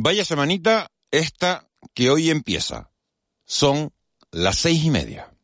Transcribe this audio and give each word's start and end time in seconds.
Vaya 0.00 0.24
semanita 0.24 0.92
esta 1.10 1.66
que 1.92 2.08
hoy 2.08 2.30
empieza. 2.30 2.92
Son 3.44 3.90
las 4.30 4.56
seis 4.56 4.84
y 4.84 4.90
media. 4.90 5.34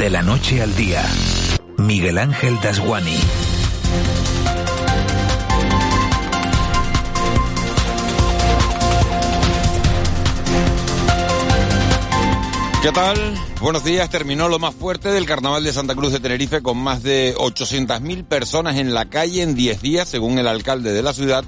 De 0.00 0.10
la 0.10 0.22
noche 0.22 0.60
al 0.60 0.74
día, 0.74 1.04
Miguel 1.78 2.18
Ángel 2.18 2.60
Dasguani. 2.60 3.16
¿Qué 12.82 12.92
tal? 12.92 13.34
Buenos 13.60 13.84
días. 13.84 14.08
Terminó 14.08 14.48
lo 14.48 14.58
más 14.58 14.74
fuerte 14.74 15.10
del 15.10 15.26
Carnaval 15.26 15.62
de 15.62 15.70
Santa 15.70 15.94
Cruz 15.94 16.12
de 16.12 16.20
Tenerife 16.20 16.62
con 16.62 16.78
más 16.78 17.02
de 17.02 17.34
800.000 17.36 18.24
personas 18.24 18.78
en 18.78 18.94
la 18.94 19.10
calle 19.10 19.42
en 19.42 19.54
10 19.54 19.82
días, 19.82 20.08
según 20.08 20.38
el 20.38 20.48
alcalde 20.48 20.94
de 20.94 21.02
la 21.02 21.12
ciudad, 21.12 21.44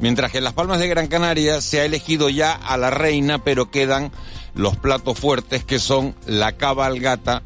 mientras 0.00 0.30
que 0.30 0.38
en 0.38 0.44
Las 0.44 0.52
Palmas 0.52 0.78
de 0.78 0.88
Gran 0.88 1.06
Canaria 1.06 1.62
se 1.62 1.80
ha 1.80 1.86
elegido 1.86 2.28
ya 2.28 2.52
a 2.52 2.76
la 2.76 2.90
reina, 2.90 3.42
pero 3.42 3.70
quedan 3.70 4.12
los 4.54 4.76
platos 4.76 5.18
fuertes 5.18 5.64
que 5.64 5.78
son 5.78 6.14
la 6.26 6.52
cabalgata 6.52 7.42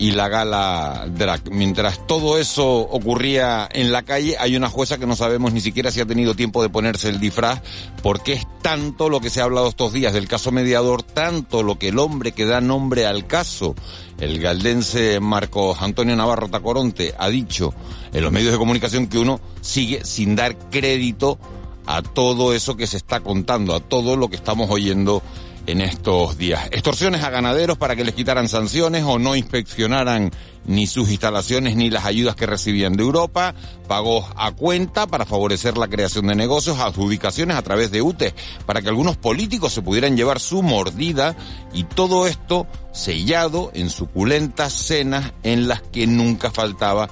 y 0.00 0.12
la 0.12 0.30
gala 0.30 1.06
drag. 1.14 1.52
Mientras 1.52 2.06
todo 2.06 2.38
eso 2.38 2.66
ocurría 2.66 3.68
en 3.70 3.92
la 3.92 4.02
calle, 4.02 4.36
hay 4.38 4.56
una 4.56 4.70
jueza 4.70 4.96
que 4.96 5.06
no 5.06 5.14
sabemos 5.14 5.52
ni 5.52 5.60
siquiera 5.60 5.90
si 5.90 6.00
ha 6.00 6.06
tenido 6.06 6.34
tiempo 6.34 6.62
de 6.62 6.70
ponerse 6.70 7.10
el 7.10 7.20
disfraz, 7.20 7.60
porque 8.02 8.32
es 8.32 8.46
tanto 8.62 9.10
lo 9.10 9.20
que 9.20 9.28
se 9.28 9.42
ha 9.42 9.44
hablado 9.44 9.68
estos 9.68 9.92
días 9.92 10.14
del 10.14 10.26
caso 10.26 10.52
mediador, 10.52 11.02
tanto 11.02 11.62
lo 11.62 11.78
que 11.78 11.88
el 11.88 11.98
hombre 11.98 12.32
que 12.32 12.46
da 12.46 12.62
nombre 12.62 13.04
al 13.04 13.26
caso, 13.26 13.74
el 14.18 14.40
galdense 14.40 15.20
Marcos 15.20 15.82
Antonio 15.82 16.16
Navarro 16.16 16.48
Tacoronte, 16.48 17.14
ha 17.18 17.28
dicho 17.28 17.74
en 18.14 18.22
los 18.22 18.32
medios 18.32 18.52
de 18.52 18.58
comunicación 18.58 19.06
que 19.06 19.18
uno 19.18 19.38
sigue 19.60 20.02
sin 20.06 20.34
dar 20.34 20.56
crédito 20.70 21.38
a 21.84 22.00
todo 22.00 22.54
eso 22.54 22.74
que 22.74 22.86
se 22.86 22.96
está 22.96 23.20
contando, 23.20 23.74
a 23.74 23.80
todo 23.80 24.16
lo 24.16 24.30
que 24.30 24.36
estamos 24.36 24.70
oyendo 24.70 25.22
en 25.66 25.80
estos 25.80 26.38
días. 26.38 26.68
Extorsiones 26.70 27.22
a 27.22 27.30
ganaderos 27.30 27.78
para 27.78 27.96
que 27.96 28.04
les 28.04 28.14
quitaran 28.14 28.48
sanciones 28.48 29.04
o 29.04 29.18
no 29.18 29.36
inspeccionaran 29.36 30.30
ni 30.66 30.86
sus 30.86 31.10
instalaciones 31.10 31.76
ni 31.76 31.90
las 31.90 32.04
ayudas 32.04 32.36
que 32.36 32.46
recibían 32.46 32.94
de 32.94 33.02
Europa, 33.02 33.54
pagos 33.88 34.26
a 34.36 34.52
cuenta 34.52 35.06
para 35.06 35.24
favorecer 35.24 35.76
la 35.78 35.88
creación 35.88 36.26
de 36.26 36.34
negocios, 36.34 36.78
adjudicaciones 36.78 37.56
a 37.56 37.62
través 37.62 37.90
de 37.90 38.02
UTE 38.02 38.34
para 38.66 38.82
que 38.82 38.88
algunos 38.88 39.16
políticos 39.16 39.72
se 39.72 39.82
pudieran 39.82 40.16
llevar 40.16 40.40
su 40.40 40.62
mordida 40.62 41.36
y 41.72 41.84
todo 41.84 42.26
esto 42.26 42.66
sellado 42.92 43.70
en 43.74 43.90
suculentas 43.90 44.72
cenas 44.72 45.32
en 45.42 45.68
las 45.68 45.82
que 45.82 46.06
nunca 46.06 46.50
faltaba 46.50 47.08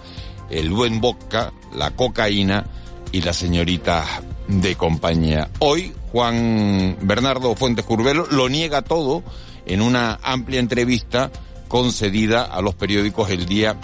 el 0.50 0.70
buen 0.70 1.00
vodka, 1.00 1.52
la 1.74 1.90
cocaína 1.90 2.66
y 3.12 3.22
la 3.22 3.32
señorita 3.32 4.22
de 4.48 4.74
compañía. 4.74 5.50
Hoy 5.60 5.92
Juan 6.10 6.96
Bernardo 7.02 7.54
Fuentes 7.54 7.84
Curvelo 7.84 8.26
lo 8.30 8.48
niega 8.48 8.82
todo 8.82 9.22
en 9.66 9.82
una 9.82 10.18
amplia 10.22 10.58
entrevista 10.58 11.30
concedida 11.68 12.42
a 12.44 12.62
los 12.62 12.74
periódicos 12.74 13.30
El 13.30 13.46
Día 13.46 13.76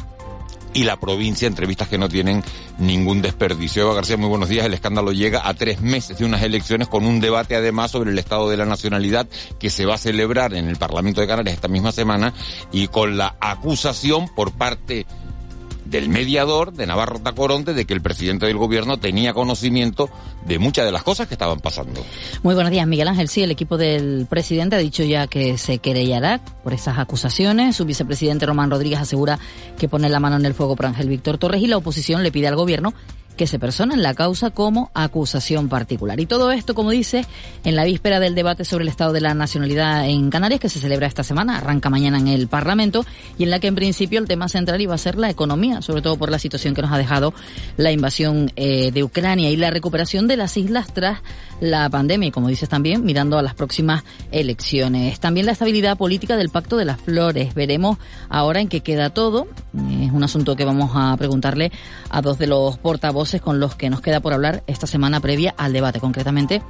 y 0.72 0.84
La 0.84 0.98
Provincia, 0.98 1.46
entrevistas 1.46 1.88
que 1.88 1.98
no 1.98 2.08
tienen 2.08 2.42
ningún 2.78 3.22
desperdicio. 3.22 3.82
Eva 3.82 3.94
García, 3.94 4.16
muy 4.16 4.28
buenos 4.28 4.48
días. 4.48 4.66
El 4.66 4.74
escándalo 4.74 5.12
llega 5.12 5.46
a 5.48 5.54
tres 5.54 5.80
meses 5.80 6.18
de 6.18 6.24
unas 6.24 6.42
elecciones 6.42 6.88
con 6.88 7.06
un 7.06 7.20
debate 7.20 7.54
además 7.54 7.92
sobre 7.92 8.10
el 8.10 8.18
estado 8.18 8.50
de 8.50 8.56
la 8.56 8.64
nacionalidad 8.64 9.28
que 9.60 9.70
se 9.70 9.86
va 9.86 9.94
a 9.94 9.98
celebrar 9.98 10.54
en 10.54 10.66
el 10.68 10.76
Parlamento 10.76 11.20
de 11.20 11.28
Canarias 11.28 11.54
esta 11.54 11.68
misma 11.68 11.92
semana 11.92 12.34
y 12.72 12.88
con 12.88 13.16
la 13.16 13.36
acusación 13.40 14.28
por 14.34 14.52
parte 14.52 15.06
del 15.84 16.08
mediador 16.08 16.72
de 16.72 16.86
Navarro 16.86 17.18
Tacoronte 17.18 17.74
de 17.74 17.84
que 17.84 17.94
el 17.94 18.00
presidente 18.00 18.46
del 18.46 18.56
gobierno 18.56 18.98
tenía 18.98 19.32
conocimiento 19.32 20.08
de 20.46 20.58
muchas 20.58 20.84
de 20.84 20.92
las 20.92 21.02
cosas 21.02 21.28
que 21.28 21.34
estaban 21.34 21.60
pasando. 21.60 22.04
Muy 22.42 22.54
buenos 22.54 22.70
días, 22.70 22.86
Miguel 22.86 23.08
Ángel. 23.08 23.28
Sí, 23.28 23.42
el 23.42 23.50
equipo 23.50 23.76
del 23.76 24.26
presidente 24.28 24.76
ha 24.76 24.78
dicho 24.78 25.02
ya 25.04 25.26
que 25.26 25.58
se 25.58 25.78
querellará 25.78 26.40
por 26.62 26.72
esas 26.72 26.98
acusaciones. 26.98 27.76
Su 27.76 27.84
vicepresidente 27.84 28.46
Román 28.46 28.70
Rodríguez 28.70 29.00
asegura 29.00 29.38
que 29.78 29.88
pone 29.88 30.08
la 30.08 30.20
mano 30.20 30.36
en 30.36 30.46
el 30.46 30.54
fuego 30.54 30.76
por 30.76 30.86
Ángel 30.86 31.08
Víctor 31.08 31.38
Torres 31.38 31.62
y 31.62 31.66
la 31.66 31.76
oposición 31.76 32.22
le 32.22 32.32
pide 32.32 32.48
al 32.48 32.56
gobierno 32.56 32.94
que 33.36 33.46
se 33.46 33.58
persona 33.58 33.96
la 33.96 34.14
causa 34.14 34.50
como 34.50 34.90
acusación 34.94 35.68
particular. 35.68 36.20
Y 36.20 36.26
todo 36.26 36.52
esto, 36.52 36.74
como 36.74 36.90
dice, 36.90 37.24
en 37.64 37.76
la 37.76 37.84
víspera 37.84 38.20
del 38.20 38.34
debate 38.34 38.64
sobre 38.64 38.82
el 38.82 38.88
estado 38.88 39.12
de 39.12 39.20
la 39.20 39.34
nacionalidad 39.34 40.08
en 40.08 40.30
Canarias, 40.30 40.60
que 40.60 40.68
se 40.68 40.80
celebra 40.80 41.06
esta 41.06 41.24
semana, 41.24 41.58
arranca 41.58 41.90
mañana 41.90 42.18
en 42.18 42.28
el 42.28 42.48
Parlamento, 42.48 43.04
y 43.38 43.44
en 43.44 43.50
la 43.50 43.58
que 43.58 43.66
en 43.66 43.74
principio 43.74 44.20
el 44.20 44.28
tema 44.28 44.48
central 44.48 44.80
iba 44.80 44.94
a 44.94 44.98
ser 44.98 45.16
la 45.16 45.30
economía, 45.30 45.82
sobre 45.82 46.02
todo 46.02 46.16
por 46.16 46.30
la 46.30 46.38
situación 46.38 46.74
que 46.74 46.82
nos 46.82 46.92
ha 46.92 46.98
dejado 46.98 47.34
la 47.76 47.90
invasión 47.90 48.52
eh, 48.56 48.92
de 48.92 49.02
Ucrania 49.02 49.50
y 49.50 49.56
la 49.56 49.70
recuperación 49.70 50.28
de 50.28 50.36
las 50.36 50.56
islas 50.56 50.92
tras 50.94 51.20
la 51.60 51.88
pandemia, 51.90 52.28
y 52.28 52.30
como 52.30 52.48
dices 52.48 52.68
también, 52.68 53.04
mirando 53.04 53.38
a 53.38 53.42
las 53.42 53.54
próximas 53.54 54.04
elecciones. 54.30 55.18
También 55.18 55.46
la 55.46 55.52
estabilidad 55.52 55.96
política 55.96 56.36
del 56.36 56.50
Pacto 56.50 56.76
de 56.76 56.84
las 56.84 57.00
Flores. 57.00 57.54
Veremos 57.54 57.98
ahora 58.28 58.60
en 58.60 58.68
qué 58.68 58.80
queda 58.80 59.10
todo. 59.10 59.48
Es 60.02 60.12
un 60.12 60.22
asunto 60.22 60.56
que 60.56 60.64
vamos 60.64 60.92
a 60.94 61.16
preguntarle 61.16 61.72
a 62.10 62.20
dos 62.22 62.38
de 62.38 62.46
los 62.46 62.78
portavoces 62.78 63.23
con 63.40 63.60
los 63.60 63.74
que 63.74 63.90
nos 63.90 64.00
queda 64.00 64.20
por 64.20 64.32
hablar 64.32 64.62
esta 64.66 64.86
semana 64.86 65.20
previa 65.20 65.54
al 65.56 65.72
debate, 65.72 66.00
concretamente 66.00 66.62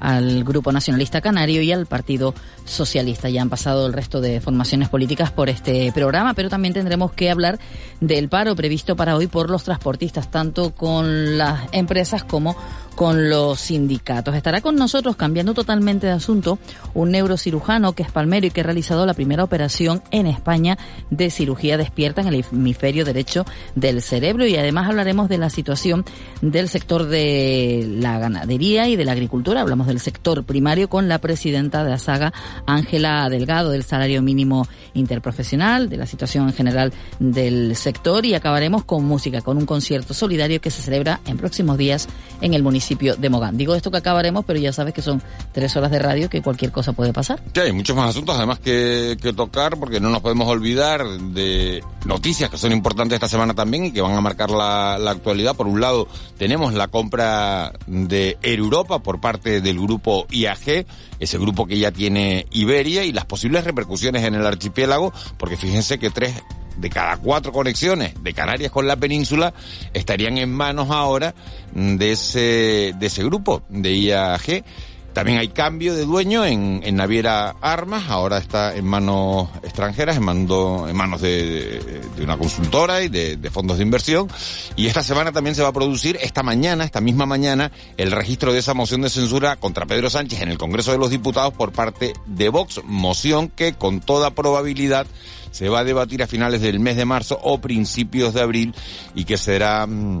al 0.00 0.44
Grupo 0.44 0.72
Nacionalista 0.72 1.20
Canario 1.20 1.62
y 1.62 1.70
al 1.72 1.86
Partido 1.86 2.34
Socialista. 2.64 3.28
Ya 3.28 3.42
han 3.42 3.50
pasado 3.50 3.86
el 3.86 3.92
resto 3.92 4.20
de 4.20 4.40
formaciones 4.40 4.88
políticas 4.88 5.30
por 5.30 5.48
este 5.48 5.92
programa, 5.92 6.34
pero 6.34 6.48
también 6.48 6.74
tendremos 6.74 7.12
que 7.12 7.30
hablar 7.30 7.58
del 8.00 8.28
paro 8.28 8.56
previsto 8.56 8.96
para 8.96 9.14
hoy 9.14 9.26
por 9.26 9.50
los 9.50 9.62
transportistas, 9.62 10.30
tanto 10.30 10.74
con 10.74 11.38
las 11.38 11.68
empresas 11.72 12.24
como 12.24 12.56
con 13.00 13.30
los 13.30 13.58
sindicatos. 13.60 14.34
Estará 14.34 14.60
con 14.60 14.76
nosotros, 14.76 15.16
cambiando 15.16 15.54
totalmente 15.54 16.06
de 16.06 16.12
asunto, 16.12 16.58
un 16.92 17.12
neurocirujano 17.12 17.94
que 17.94 18.02
es 18.02 18.10
palmero 18.10 18.46
y 18.46 18.50
que 18.50 18.60
ha 18.60 18.64
realizado 18.64 19.06
la 19.06 19.14
primera 19.14 19.42
operación 19.42 20.02
en 20.10 20.26
España 20.26 20.76
de 21.08 21.30
cirugía 21.30 21.78
despierta 21.78 22.20
en 22.20 22.28
el 22.28 22.44
hemisferio 22.52 23.06
derecho 23.06 23.46
del 23.74 24.02
cerebro 24.02 24.44
y 24.44 24.54
además 24.56 24.86
hablaremos 24.86 25.30
de 25.30 25.38
la 25.38 25.48
situación 25.48 26.04
del 26.42 26.68
sector 26.68 27.06
de 27.06 27.86
la 27.90 28.18
ganadería 28.18 28.86
y 28.86 28.96
de 28.96 29.06
la 29.06 29.12
agricultura. 29.12 29.62
Hablamos 29.62 29.86
del 29.86 29.98
sector 29.98 30.44
primario 30.44 30.90
con 30.90 31.08
la 31.08 31.20
presidenta 31.20 31.82
de 31.84 31.92
la 31.92 31.98
saga, 31.98 32.34
Ángela 32.66 33.30
Delgado, 33.30 33.70
del 33.70 33.82
salario 33.82 34.20
mínimo 34.20 34.68
interprofesional, 34.92 35.88
de 35.88 35.96
la 35.96 36.04
situación 36.04 36.48
en 36.48 36.52
general 36.52 36.92
del 37.18 37.76
sector 37.76 38.26
y 38.26 38.34
acabaremos 38.34 38.84
con 38.84 39.06
música, 39.06 39.40
con 39.40 39.56
un 39.56 39.64
concierto 39.64 40.12
solidario 40.12 40.60
que 40.60 40.70
se 40.70 40.82
celebra 40.82 41.20
en 41.24 41.38
próximos 41.38 41.78
días 41.78 42.06
en 42.42 42.52
el 42.52 42.62
municipio 42.62 42.89
de 42.96 43.30
Mogán. 43.30 43.56
Digo 43.56 43.74
esto 43.74 43.90
que 43.90 43.98
acabaremos, 43.98 44.44
pero 44.44 44.58
ya 44.58 44.72
sabes 44.72 44.92
que 44.92 45.02
son 45.02 45.22
tres 45.52 45.76
horas 45.76 45.90
de 45.90 45.98
radio, 45.98 46.28
que 46.28 46.42
cualquier 46.42 46.72
cosa 46.72 46.92
puede 46.92 47.12
pasar. 47.12 47.40
Sí, 47.54 47.60
hay 47.60 47.72
muchos 47.72 47.96
más 47.96 48.10
asuntos 48.10 48.36
además 48.36 48.58
que, 48.58 49.16
tocar, 49.36 49.78
porque 49.78 50.00
no 50.00 50.10
nos 50.10 50.20
podemos 50.20 50.48
olvidar 50.48 51.06
de 51.06 51.84
noticias 52.04 52.50
que 52.50 52.58
son 52.58 52.72
importantes 52.72 53.14
esta 53.14 53.28
semana 53.28 53.54
también 53.54 53.86
y 53.86 53.92
que 53.92 54.00
van 54.00 54.14
a 54.14 54.20
marcar 54.20 54.50
la, 54.50 54.98
la 54.98 55.12
actualidad. 55.12 55.54
Por 55.54 55.68
un 55.68 55.80
lado, 55.80 56.08
tenemos 56.36 56.74
la 56.74 56.88
compra 56.88 57.72
de 57.86 58.38
Air 58.42 58.58
Europa 58.58 58.98
por 58.98 59.20
parte 59.20 59.60
del 59.60 59.78
grupo 59.78 60.26
IAG, 60.30 60.84
ese 61.20 61.38
grupo 61.38 61.66
que 61.66 61.78
ya 61.78 61.92
tiene 61.92 62.46
Iberia 62.50 63.04
y 63.04 63.12
las 63.12 63.24
posibles 63.24 63.64
repercusiones 63.64 64.24
en 64.24 64.34
el 64.34 64.46
archipiélago, 64.46 65.12
porque 65.38 65.56
fíjense 65.56 65.98
que 65.98 66.10
tres 66.10 66.34
de 66.80 66.90
cada 66.90 67.16
cuatro 67.18 67.52
conexiones 67.52 68.14
de 68.22 68.32
Canarias 68.32 68.72
con 68.72 68.86
la 68.86 68.96
península 68.96 69.52
estarían 69.92 70.38
en 70.38 70.52
manos 70.52 70.90
ahora 70.90 71.34
de 71.72 72.12
ese, 72.12 72.94
de 72.98 73.06
ese 73.06 73.22
grupo 73.24 73.62
de 73.68 73.96
IAG. 73.96 74.64
También 75.12 75.38
hay 75.38 75.48
cambio 75.48 75.96
de 75.96 76.04
dueño 76.04 76.44
en, 76.44 76.82
en 76.84 76.94
Naviera 76.94 77.56
Armas, 77.60 78.04
ahora 78.08 78.38
está 78.38 78.76
en 78.76 78.84
manos 78.86 79.48
extranjeras, 79.64 80.16
en, 80.16 80.22
en 80.22 80.96
manos 80.96 81.20
de, 81.20 82.00
de 82.16 82.22
una 82.22 82.38
consultora 82.38 83.02
y 83.02 83.08
de, 83.08 83.50
fondos 83.50 83.78
de 83.78 83.82
inversión. 83.82 84.28
Y 84.76 84.86
esta 84.86 85.02
semana 85.02 85.32
también 85.32 85.56
se 85.56 85.62
va 85.62 85.68
a 85.68 85.72
producir, 85.72 86.16
esta 86.22 86.44
mañana, 86.44 86.84
esta 86.84 87.00
misma 87.00 87.26
mañana, 87.26 87.72
el 87.96 88.12
registro 88.12 88.52
de 88.52 88.60
esa 88.60 88.72
moción 88.72 89.00
de 89.02 89.10
censura 89.10 89.56
contra 89.56 89.84
Pedro 89.84 90.10
Sánchez 90.10 90.42
en 90.42 90.48
el 90.48 90.58
Congreso 90.58 90.92
de 90.92 90.98
los 90.98 91.10
Diputados 91.10 91.54
por 91.54 91.72
parte 91.72 92.12
de 92.26 92.48
Vox, 92.48 92.80
moción 92.84 93.48
que 93.48 93.72
con 93.72 93.98
toda 93.98 94.30
probabilidad 94.30 95.08
se 95.50 95.68
va 95.68 95.80
a 95.80 95.84
debatir 95.84 96.22
a 96.22 96.26
finales 96.26 96.60
del 96.60 96.80
mes 96.80 96.96
de 96.96 97.04
marzo 97.04 97.38
o 97.42 97.60
principios 97.60 98.34
de 98.34 98.40
abril 98.40 98.74
y 99.14 99.24
que 99.24 99.36
será... 99.36 99.86
Mmm, 99.86 100.20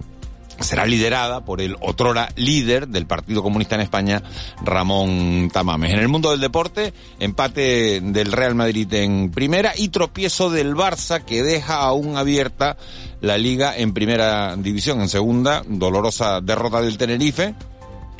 será 0.60 0.86
liderada 0.86 1.44
por 1.44 1.60
el 1.60 1.76
otrora 1.80 2.28
líder 2.36 2.88
del 2.88 3.06
Partido 3.06 3.42
Comunista 3.42 3.74
en 3.74 3.80
España, 3.80 4.22
Ramón 4.62 5.50
Tamames. 5.52 5.92
En 5.92 5.98
el 5.98 6.08
mundo 6.08 6.30
del 6.30 6.40
deporte, 6.40 6.92
empate 7.18 8.00
del 8.00 8.32
Real 8.32 8.54
Madrid 8.54 8.92
en 8.94 9.30
primera 9.30 9.72
y 9.76 9.88
tropiezo 9.88 10.50
del 10.50 10.74
Barça 10.74 11.24
que 11.24 11.42
deja 11.42 11.76
aún 11.76 12.16
abierta 12.16 12.76
la 13.20 13.38
liga 13.38 13.76
en 13.76 13.92
primera 13.92 14.56
división. 14.56 15.00
En 15.00 15.08
segunda, 15.08 15.62
dolorosa 15.66 16.40
derrota 16.40 16.80
del 16.82 16.98
Tenerife, 16.98 17.54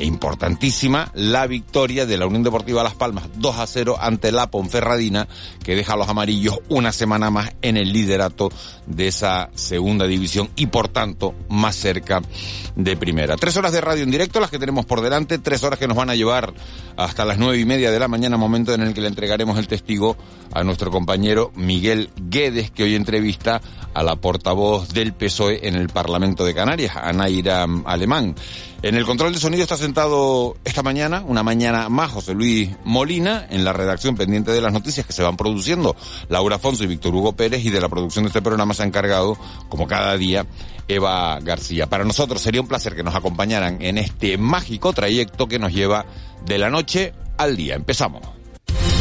e 0.00 0.06
importantísima 0.06 1.10
la 1.14 1.46
victoria 1.46 2.06
de 2.06 2.16
la 2.16 2.26
Unión 2.26 2.42
Deportiva 2.42 2.82
Las 2.82 2.94
Palmas 2.94 3.24
2 3.36 3.58
a 3.58 3.66
0 3.66 3.96
ante 4.00 4.32
la 4.32 4.50
Ponferradina 4.50 5.28
que 5.62 5.76
deja 5.76 5.92
a 5.92 5.96
los 5.96 6.08
amarillos 6.08 6.58
una 6.70 6.90
semana 6.90 7.30
más 7.30 7.52
en 7.60 7.76
el 7.76 7.92
liderato 7.92 8.50
de 8.86 9.08
esa 9.08 9.50
segunda 9.54 10.06
división 10.06 10.48
y 10.56 10.66
por 10.66 10.88
tanto 10.88 11.34
más 11.48 11.76
cerca 11.76 12.22
de 12.76 12.96
primera. 12.96 13.36
Tres 13.36 13.56
horas 13.56 13.72
de 13.72 13.80
radio 13.80 14.02
en 14.02 14.10
directo 14.10 14.40
las 14.40 14.50
que 14.50 14.58
tenemos 14.58 14.86
por 14.86 15.02
delante, 15.02 15.38
tres 15.38 15.62
horas 15.62 15.78
que 15.78 15.86
nos 15.86 15.96
van 15.96 16.10
a 16.10 16.14
llevar 16.14 16.54
hasta 16.96 17.24
las 17.24 17.38
nueve 17.38 17.58
y 17.58 17.64
media 17.64 17.90
de 17.90 17.98
la 17.98 18.08
mañana, 18.08 18.36
momento 18.36 18.72
en 18.72 18.82
el 18.82 18.94
que 18.94 19.00
le 19.00 19.08
entregaremos 19.08 19.58
el 19.58 19.68
testigo 19.68 20.16
a 20.52 20.64
nuestro 20.64 20.90
compañero 20.90 21.52
Miguel 21.54 22.10
Guedes 22.16 22.70
que 22.70 22.84
hoy 22.84 22.94
entrevista 22.94 23.60
a 23.92 24.02
la 24.02 24.16
portavoz 24.16 24.88
del 24.88 25.12
PSOE 25.12 25.68
en 25.68 25.74
el 25.74 25.88
Parlamento 25.88 26.44
de 26.44 26.54
Canarias, 26.54 26.96
Anaira 26.96 27.66
Alemán. 27.84 28.34
En 28.82 28.94
el 28.94 29.04
control 29.04 29.34
de 29.34 29.38
sonido 29.38 29.62
está 29.62 29.76
sentado 29.76 30.56
esta 30.64 30.82
mañana, 30.82 31.22
una 31.26 31.42
mañana 31.42 31.90
más, 31.90 32.10
José 32.12 32.32
Luis 32.32 32.70
Molina, 32.84 33.46
en 33.50 33.62
la 33.62 33.74
redacción 33.74 34.16
pendiente 34.16 34.52
de 34.52 34.62
las 34.62 34.72
noticias 34.72 35.04
que 35.04 35.12
se 35.12 35.22
van 35.22 35.36
produciendo, 35.36 35.94
Laura 36.30 36.56
Afonso 36.56 36.84
y 36.84 36.86
Víctor 36.86 37.14
Hugo 37.14 37.34
Pérez, 37.34 37.62
y 37.62 37.68
de 37.68 37.78
la 37.78 37.90
producción 37.90 38.24
de 38.24 38.28
este 38.28 38.40
programa 38.40 38.72
se 38.72 38.82
ha 38.82 38.86
encargado, 38.86 39.36
como 39.68 39.86
cada 39.86 40.16
día, 40.16 40.46
Eva 40.88 41.38
García. 41.40 41.88
Para 41.88 42.04
nosotros 42.04 42.40
sería 42.40 42.62
un 42.62 42.68
placer 42.68 42.96
que 42.96 43.02
nos 43.02 43.14
acompañaran 43.14 43.82
en 43.82 43.98
este 43.98 44.38
mágico 44.38 44.94
trayecto 44.94 45.46
que 45.46 45.58
nos 45.58 45.74
lleva 45.74 46.06
de 46.46 46.56
la 46.56 46.70
noche 46.70 47.12
al 47.36 47.58
día. 47.58 47.74
Empezamos. 47.74 48.22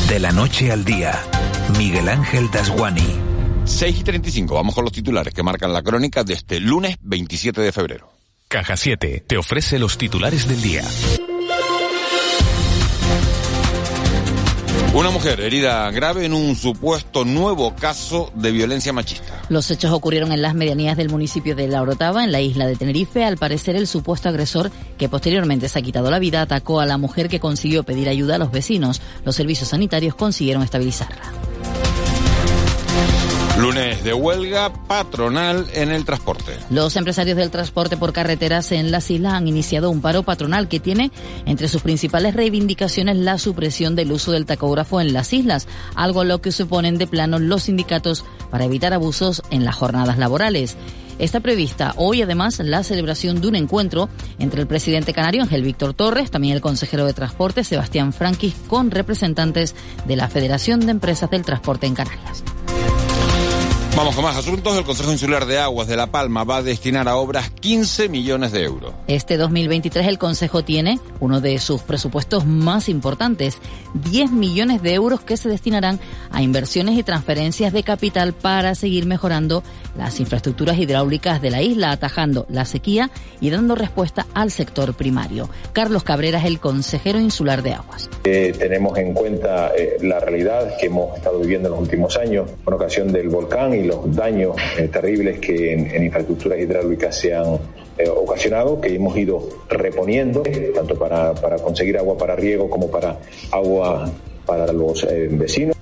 De 0.10 0.20
la 0.20 0.34
noche 0.34 0.74
al 0.74 0.84
día, 0.84 1.18
Miguel 1.78 2.10
Ángel 2.10 2.52
Dasguani. 2.52 3.16
6 3.64 4.00
y 4.00 4.04
35, 4.04 4.56
vamos 4.56 4.76
con 4.76 4.84
los 4.84 4.92
titulares 4.92 5.34
que 5.34 5.44
marcan 5.44 5.72
la 5.72 5.84
crónica 5.84 6.26
de 6.26 6.34
este 6.34 6.60
lunes 6.60 6.98
27 7.02 7.62
de 7.62 7.72
febrero. 7.72 8.19
Caja 8.51 8.75
7 8.75 9.25
te 9.28 9.38
ofrece 9.38 9.78
los 9.78 10.00
titulares 10.00 10.48
del 10.48 10.60
día. 10.60 10.84
Una 14.92 15.12
mujer 15.12 15.40
herida 15.40 15.92
grave 15.92 16.25
en 16.25 16.34
un 16.34 16.56
supuesto 16.56 17.25
nuevo 17.25 17.75
caso 17.75 18.31
de 18.34 18.51
violencia 18.51 18.92
machista. 18.92 19.40
Los 19.50 19.69
hechos 19.69 19.92
ocurrieron 19.92 20.31
en 20.31 20.42
las 20.42 20.56
medianías 20.56 20.98
del 20.98 21.12
municipio 21.12 21.56
de 21.56 21.68
La 21.68 21.84
Orotava, 21.84 22.24
en 22.24 22.31
la 22.31 22.42
isla 22.42 22.66
de 22.66 22.75
Tenerife. 22.75 23.24
Al 23.24 23.38
parecer, 23.38 23.75
el 23.75 23.86
supuesto 23.86 24.30
agresor, 24.30 24.72
que 24.98 25.10
posteriormente 25.10 25.69
se 25.69 25.78
ha 25.78 25.84
quitado 25.84 26.10
la 26.10 26.18
vida, 26.18 26.42
atacó 26.42 26.80
a 26.80 26.88
la 26.88 26.98
mujer 26.98 27.30
que 27.30 27.40
consiguió 27.40 27.84
pedir 27.84 28.10
ayuda 28.10 28.34
a 28.34 28.40
los 28.40 28.52
vecinos. 28.52 29.00
Los 29.25 29.36
servicios 29.36 29.69
sanitarios 29.69 30.16
consiguieron 30.16 30.63
estabilizarla. 30.63 31.22
Lunes 33.60 34.06
de 34.06 34.14
huelga 34.14 34.72
patronal 34.72 35.68
en 35.74 35.92
el 35.92 36.06
transporte. 36.06 36.54
Los 36.70 36.96
empresarios 36.96 37.36
del 37.36 37.52
transporte 37.52 37.98
por 37.98 38.14
carreteras 38.14 38.72
en 38.72 38.90
las 38.90 39.12
islas 39.12 39.34
han 39.34 39.50
iniciado 39.50 39.90
un 39.90 40.00
paro 40.00 40.24
patronal 40.24 40.70
que 40.70 40.80
tiene 40.80 41.12
entre 41.46 41.68
sus 41.68 41.82
principales 41.82 42.36
reivindicaciones 42.36 43.18
la 43.18 43.38
supresión 43.38 43.98
del 43.98 44.14
uso 44.14 44.32
del 44.32 44.46
tacógrafo 44.46 45.02
en 45.02 45.12
las 45.12 45.34
islas, 45.34 45.68
algo 45.96 46.22
a 46.22 46.26
lo 46.26 46.40
que 46.42 46.54
se 46.54 46.64
oponen 46.64 46.98
de 46.98 47.08
plano 47.08 47.38
los 47.38 47.64
sindicatos 47.64 48.24
para 48.50 48.64
evitar 48.64 48.94
abusos 48.94 49.44
en 49.52 49.66
las 49.66 49.76
jornadas 49.76 50.18
laborales. 50.18 50.78
Está 51.18 51.42
prevista 51.42 51.94
hoy 51.98 52.22
además 52.22 52.60
la 52.60 52.82
celebración 52.82 53.42
de 53.42 53.50
un 53.50 53.56
encuentro 53.58 54.08
entre 54.40 54.62
el 54.62 54.68
presidente 54.68 55.14
canario 55.14 55.44
Ángel 55.44 55.64
Víctor 55.64 55.94
Torres, 55.94 56.32
también 56.32 56.56
el 56.56 56.62
consejero 56.62 57.06
de 57.06 57.14
Transporte 57.14 57.66
Sebastián 57.66 58.14
Franquis, 58.14 58.56
con 58.70 58.90
representantes 58.90 59.76
de 60.08 60.16
la 60.16 60.30
Federación 60.30 60.80
de 60.80 60.92
Empresas 60.92 61.30
del 61.30 61.44
Transporte 61.44 61.88
en 61.88 61.96
Canarias. 61.96 62.46
Vamos 64.00 64.16
con 64.16 64.24
más 64.24 64.38
asuntos. 64.38 64.78
El 64.78 64.86
Consejo 64.86 65.12
Insular 65.12 65.46
de 65.46 65.60
Aguas 65.60 65.90
de 65.90 65.98
La 65.98 66.07
Palma 66.07 66.46
va 66.46 66.56
a 66.56 66.63
destinar 66.63 67.10
a 67.10 67.18
obras 67.18 67.50
15 67.50 68.07
millones 68.07 68.54
de 68.54 68.63
euros. 68.63 68.94
Este 69.07 69.36
2023 69.36 70.07
el 70.07 70.18
Consejo 70.18 70.63
tiene 70.63 71.01
uno 71.19 71.42
de 71.42 71.60
sus 71.60 71.81
presupuestos 71.81 72.46
más 72.46 72.88
importantes, 72.88 73.57
10 74.10 74.31
millones 74.31 74.81
de 74.81 74.94
euros 74.94 75.19
que 75.19 75.36
se 75.36 75.50
destinarán 75.50 76.00
a 76.31 76.42
inversiones 76.42 76.98
y 76.98 77.04
transferencias 77.04 77.74
de 77.74 77.84
capital 77.84 78.31
para 78.31 78.74
seguir 78.74 79.06
mejorando 79.06 79.63
las 79.98 80.22
infraestructuras 80.22 80.78
hidráulicas 80.78 81.42
de 81.42 81.52
la 81.52 81.62
isla, 81.62 81.92
atajando 81.92 82.45
la 82.50 82.63
sequía 82.63 83.10
y 83.42 83.50
dando 83.50 83.75
respuesta 83.75 84.28
al 84.34 84.50
sector 84.50 84.94
primario. 84.94 85.50
Carlos 85.74 86.04
Cabrera 86.04 86.40
es 86.40 86.45
el 86.45 86.62
consejero 86.62 87.19
insular 87.19 87.63
de 87.63 87.74
Aguas. 87.74 88.10
Eh, 88.24 88.54
tenemos 88.57 88.98
en 88.98 89.13
cuenta 89.13 89.74
eh, 89.75 89.98
la 90.02 90.22
realidad 90.22 90.78
que 90.80 90.86
hemos 90.86 91.18
estado 91.18 91.40
viviendo 91.40 91.68
en 91.68 91.74
los 91.74 91.81
últimos 91.81 92.16
años 92.16 92.50
con 92.63 92.75
ocasión 92.75 93.12
del 93.12 93.28
volcán 93.28 93.74
y 93.74 93.89
los 93.90 94.16
daños 94.16 94.56
eh, 94.78 94.88
terribles 94.88 95.40
que 95.40 95.74
en, 95.74 96.04
infraestructuras 96.04 96.60
hidráulicas 96.60 97.18
se 97.18 97.34
han 97.34 97.56
eh, 97.98 98.08
ocasionado, 98.08 98.80
que 98.80 98.96
hemos 98.96 99.18
ido 99.18 99.50
reponiendo, 99.68 100.44
tanto 100.74 100.96
para, 100.96 101.34
para, 101.34 101.58
conseguir 101.58 101.98
agua 101.98 102.18
para 102.18 102.36
riego 102.36 102.70
como 102.70 102.90
para 102.90 103.18
agua 103.52 104.10
para 104.46 104.72
los 104.72 105.04
eh, 105.04 105.28
vecinos 105.32 105.79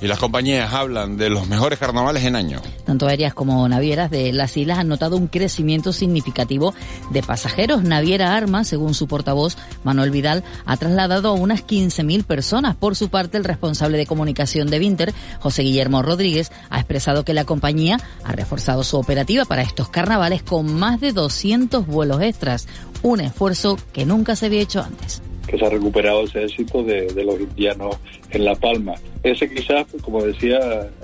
y 0.00 0.06
las 0.06 0.18
compañías 0.18 0.72
hablan 0.72 1.16
de 1.16 1.30
los 1.30 1.48
mejores 1.48 1.78
carnavales 1.78 2.24
en 2.24 2.36
año. 2.36 2.60
Tanto 2.84 3.06
aéreas 3.06 3.34
como 3.34 3.66
navieras 3.68 4.10
de 4.10 4.32
las 4.32 4.56
islas 4.56 4.78
han 4.78 4.88
notado 4.88 5.16
un 5.16 5.28
crecimiento 5.28 5.92
significativo 5.92 6.74
de 7.10 7.22
pasajeros. 7.22 7.82
Naviera 7.82 8.36
Arma, 8.36 8.64
según 8.64 8.94
su 8.94 9.06
portavoz 9.06 9.56
Manuel 9.82 10.10
Vidal, 10.10 10.44
ha 10.66 10.76
trasladado 10.76 11.30
a 11.30 11.32
unas 11.32 11.66
15.000 11.66 12.24
personas. 12.24 12.76
Por 12.76 12.96
su 12.96 13.08
parte, 13.08 13.38
el 13.38 13.44
responsable 13.44 13.98
de 13.98 14.06
comunicación 14.06 14.68
de 14.68 14.78
Vinter, 14.78 15.14
José 15.40 15.62
Guillermo 15.62 16.02
Rodríguez, 16.02 16.50
ha 16.70 16.78
expresado 16.78 17.24
que 17.24 17.34
la 17.34 17.44
compañía 17.44 17.98
ha 18.24 18.32
reforzado 18.32 18.84
su 18.84 18.96
operativa 18.96 19.44
para 19.44 19.62
estos 19.62 19.88
carnavales 19.88 20.42
con 20.42 20.74
más 20.74 21.00
de 21.00 21.12
200 21.12 21.86
vuelos 21.86 22.20
extras, 22.22 22.66
un 23.02 23.20
esfuerzo 23.20 23.78
que 23.92 24.06
nunca 24.06 24.36
se 24.36 24.46
había 24.46 24.60
hecho 24.60 24.82
antes 24.82 25.22
que 25.46 25.58
se 25.58 25.64
ha 25.64 25.70
recuperado 25.70 26.24
ese 26.24 26.44
éxito 26.44 26.82
de, 26.82 27.12
los 27.24 27.40
indianos 27.40 27.96
en 28.30 28.44
La 28.44 28.54
Palma. 28.54 28.94
Ese 29.22 29.48
quizás, 29.52 29.86
como 30.02 30.22
decía, 30.22 30.58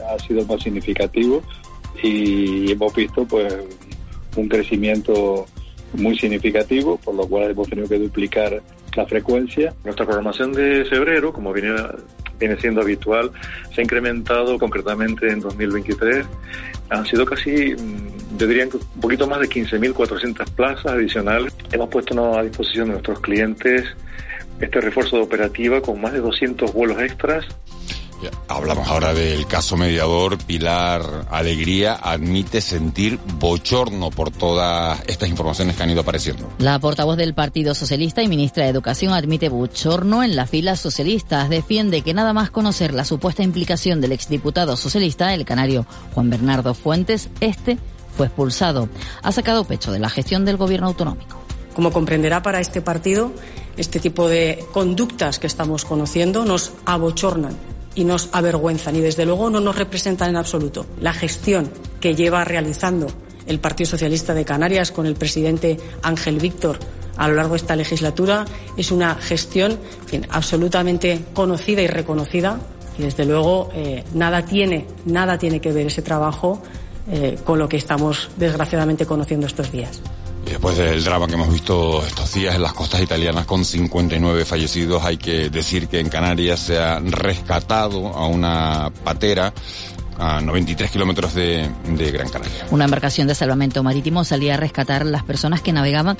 ha 0.08 0.18
sido 0.18 0.44
más 0.46 0.62
significativo 0.62 1.42
y 2.02 2.72
hemos 2.72 2.94
visto 2.94 3.24
pues 3.26 3.54
un 4.36 4.48
crecimiento 4.48 5.46
muy 5.94 6.16
significativo, 6.18 6.96
por 6.98 7.14
lo 7.14 7.26
cual 7.26 7.50
hemos 7.50 7.68
tenido 7.68 7.88
que 7.88 7.98
duplicar 7.98 8.62
la 8.96 9.06
frecuencia. 9.06 9.74
Nuestra 9.84 10.04
programación 10.04 10.52
de 10.52 10.84
febrero, 10.84 11.32
como 11.32 11.52
viene, 11.52 11.74
viene 12.38 12.58
siendo 12.60 12.80
habitual, 12.80 13.30
se 13.74 13.80
ha 13.80 13.84
incrementado 13.84 14.58
concretamente 14.58 15.30
en 15.30 15.40
2023. 15.40 16.26
Han 16.90 17.06
sido 17.06 17.24
casi, 17.24 17.74
yo 18.40 18.46
diría, 18.46 18.64
un 18.64 19.00
poquito 19.00 19.26
más 19.26 19.40
de 19.40 19.48
15.400 19.48 20.50
plazas 20.52 20.86
adicionales. 20.86 21.52
Hemos 21.72 21.90
puesto 21.90 22.38
a 22.38 22.42
disposición 22.42 22.86
de 22.86 22.92
nuestros 22.92 23.20
clientes 23.20 23.84
este 24.58 24.80
refuerzo 24.80 25.16
de 25.16 25.22
operativa 25.22 25.82
con 25.82 26.00
más 26.00 26.14
de 26.14 26.20
200 26.20 26.72
vuelos 26.72 27.00
extras. 27.02 27.44
Hablamos 28.48 28.88
ahora 28.88 29.14
del 29.14 29.46
caso 29.46 29.76
mediador. 29.76 30.38
Pilar 30.38 31.02
Alegría 31.30 31.98
admite 32.02 32.60
sentir 32.60 33.18
bochorno 33.38 34.10
por 34.10 34.30
todas 34.30 35.02
estas 35.06 35.28
informaciones 35.28 35.76
que 35.76 35.82
han 35.82 35.90
ido 35.90 36.00
apareciendo. 36.00 36.50
La 36.58 36.78
portavoz 36.78 37.16
del 37.16 37.34
Partido 37.34 37.74
Socialista 37.74 38.22
y 38.22 38.28
ministra 38.28 38.64
de 38.64 38.70
Educación 38.70 39.12
admite 39.14 39.48
bochorno 39.48 40.22
en 40.22 40.36
las 40.36 40.50
filas 40.50 40.80
socialistas. 40.80 41.48
Defiende 41.48 42.02
que 42.02 42.14
nada 42.14 42.32
más 42.32 42.50
conocer 42.50 42.92
la 42.92 43.04
supuesta 43.04 43.42
implicación 43.42 44.00
del 44.00 44.12
exdiputado 44.12 44.76
socialista, 44.76 45.32
el 45.32 45.44
canario 45.44 45.86
Juan 46.12 46.28
Bernardo 46.28 46.74
Fuentes, 46.74 47.30
este 47.40 47.78
fue 48.20 48.26
expulsado. 48.26 48.86
Ha 49.22 49.32
sacado 49.32 49.64
pecho 49.64 49.92
de 49.92 49.98
la 49.98 50.10
gestión 50.10 50.44
del 50.44 50.58
gobierno 50.58 50.88
autonómico. 50.88 51.40
Como 51.74 51.90
comprenderá 51.90 52.42
para 52.42 52.60
este 52.60 52.82
partido, 52.82 53.32
este 53.78 53.98
tipo 53.98 54.28
de 54.28 54.62
conductas 54.72 55.38
que 55.38 55.46
estamos 55.46 55.86
conociendo 55.86 56.44
nos 56.44 56.72
abochornan 56.84 57.56
y 57.94 58.04
nos 58.04 58.28
avergüenzan 58.32 58.94
y 58.96 59.00
desde 59.00 59.24
luego 59.24 59.48
no 59.48 59.60
nos 59.60 59.74
representan 59.74 60.28
en 60.28 60.36
absoluto. 60.36 60.84
La 61.00 61.14
gestión 61.14 61.70
que 61.98 62.14
lleva 62.14 62.44
realizando 62.44 63.06
el 63.46 63.58
Partido 63.58 63.88
Socialista 63.88 64.34
de 64.34 64.44
Canarias 64.44 64.92
con 64.92 65.06
el 65.06 65.14
presidente 65.14 65.78
Ángel 66.02 66.40
Víctor 66.40 66.78
a 67.16 67.26
lo 67.26 67.36
largo 67.36 67.52
de 67.52 67.60
esta 67.60 67.74
legislatura 67.74 68.44
es 68.76 68.90
una 68.90 69.14
gestión 69.14 69.78
en 70.02 70.08
fin, 70.08 70.26
absolutamente 70.28 71.24
conocida 71.32 71.80
y 71.80 71.86
reconocida 71.86 72.60
y 72.98 73.02
desde 73.02 73.24
luego 73.24 73.70
eh, 73.74 74.04
nada 74.12 74.44
tiene 74.44 74.86
nada 75.06 75.38
tiene 75.38 75.58
que 75.58 75.72
ver 75.72 75.86
ese 75.86 76.02
trabajo 76.02 76.62
eh, 77.08 77.38
con 77.44 77.58
lo 77.58 77.68
que 77.68 77.76
estamos 77.76 78.30
desgraciadamente 78.36 79.06
conociendo 79.06 79.46
estos 79.46 79.70
días. 79.72 80.00
Después 80.44 80.76
del 80.76 81.04
drama 81.04 81.26
que 81.26 81.34
hemos 81.34 81.52
visto 81.52 82.04
estos 82.04 82.32
días 82.32 82.54
en 82.54 82.62
las 82.62 82.72
costas 82.72 83.00
italianas 83.02 83.44
con 83.44 83.64
59 83.64 84.44
fallecidos, 84.44 85.04
hay 85.04 85.16
que 85.16 85.50
decir 85.50 85.86
que 85.86 86.00
en 86.00 86.08
Canarias 86.08 86.60
se 86.60 86.78
ha 86.78 86.98
rescatado 86.98 88.08
a 88.08 88.26
una 88.26 88.90
patera 89.04 89.52
a 90.20 90.40
93 90.40 90.90
kilómetros 90.90 91.34
de, 91.34 91.68
de 91.84 92.10
Gran 92.10 92.28
Canaria. 92.28 92.66
Una 92.70 92.84
embarcación 92.84 93.26
de 93.26 93.34
salvamento 93.34 93.82
marítimo 93.82 94.24
salía 94.24 94.54
a 94.54 94.56
rescatar 94.56 95.04
las 95.06 95.24
personas 95.24 95.62
que 95.62 95.72
navegaban 95.72 96.16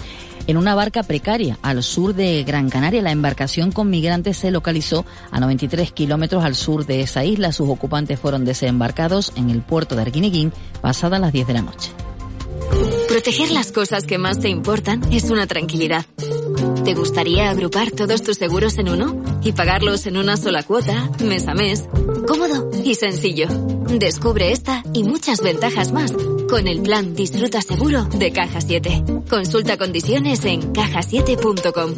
en 0.47 0.57
una 0.57 0.75
barca 0.75 1.03
precaria 1.03 1.59
al 1.63 1.83
sur 1.83 2.15
de 2.15 2.43
Gran 2.45 2.71
Canaria. 2.71 3.03
La 3.03 3.13
embarcación 3.13 3.73
con 3.73 3.91
migrantes 3.91 4.39
se 4.39 4.51
localizó 4.51 5.05
a 5.31 5.39
93 5.41 5.93
kilómetros 5.93 6.45
al 6.45 6.55
sur 6.55 6.87
de 6.87 7.03
esa 7.03 7.25
isla. 7.25 7.53
Sus 7.53 7.69
ocupantes 7.69 8.19
fueron 8.19 8.45
desembarcados 8.45 9.33
en 9.37 9.51
el 9.51 9.63
puerto 9.63 9.95
de 9.95 10.03
Arguineguín 10.03 10.53
pasadas 10.81 11.21
las 11.21 11.33
10 11.33 11.47
de 11.47 11.53
la 11.53 11.63
noche. 11.63 11.91
Proteger 13.09 13.51
las 13.51 13.73
cosas 13.73 14.05
que 14.05 14.19
más 14.19 14.39
te 14.39 14.49
importan 14.49 15.03
es 15.13 15.31
una 15.31 15.47
tranquilidad. 15.47 16.07
¿Te 16.85 16.95
gustaría 16.95 17.51
agrupar 17.51 17.91
todos 17.91 18.23
tus 18.23 18.37
seguros 18.37 18.79
en 18.79 18.89
uno 18.89 19.23
y 19.43 19.53
pagarlos 19.53 20.07
en 20.07 20.17
una 20.17 20.37
sola 20.37 20.63
cuota, 20.63 21.11
mes 21.23 21.47
a 21.49 21.55
mes? 21.55 21.89
Cómodo 22.27 22.71
y 22.85 22.95
sencillo. 22.95 23.49
Descubre 23.89 24.53
esta 24.53 24.83
y 24.93 25.05
muchas 25.05 25.41
ventajas 25.41 25.93
más 25.93 26.13
con 26.49 26.67
el 26.67 26.83
plan 26.83 27.15
Disfruta 27.15 27.63
Seguro 27.63 28.05
de 28.05 28.33
Caja 28.33 28.61
7. 28.61 29.05
Consulta 29.29 29.77
condiciones 29.77 30.45
en 30.45 30.73
cajasiete.com. 30.73 31.95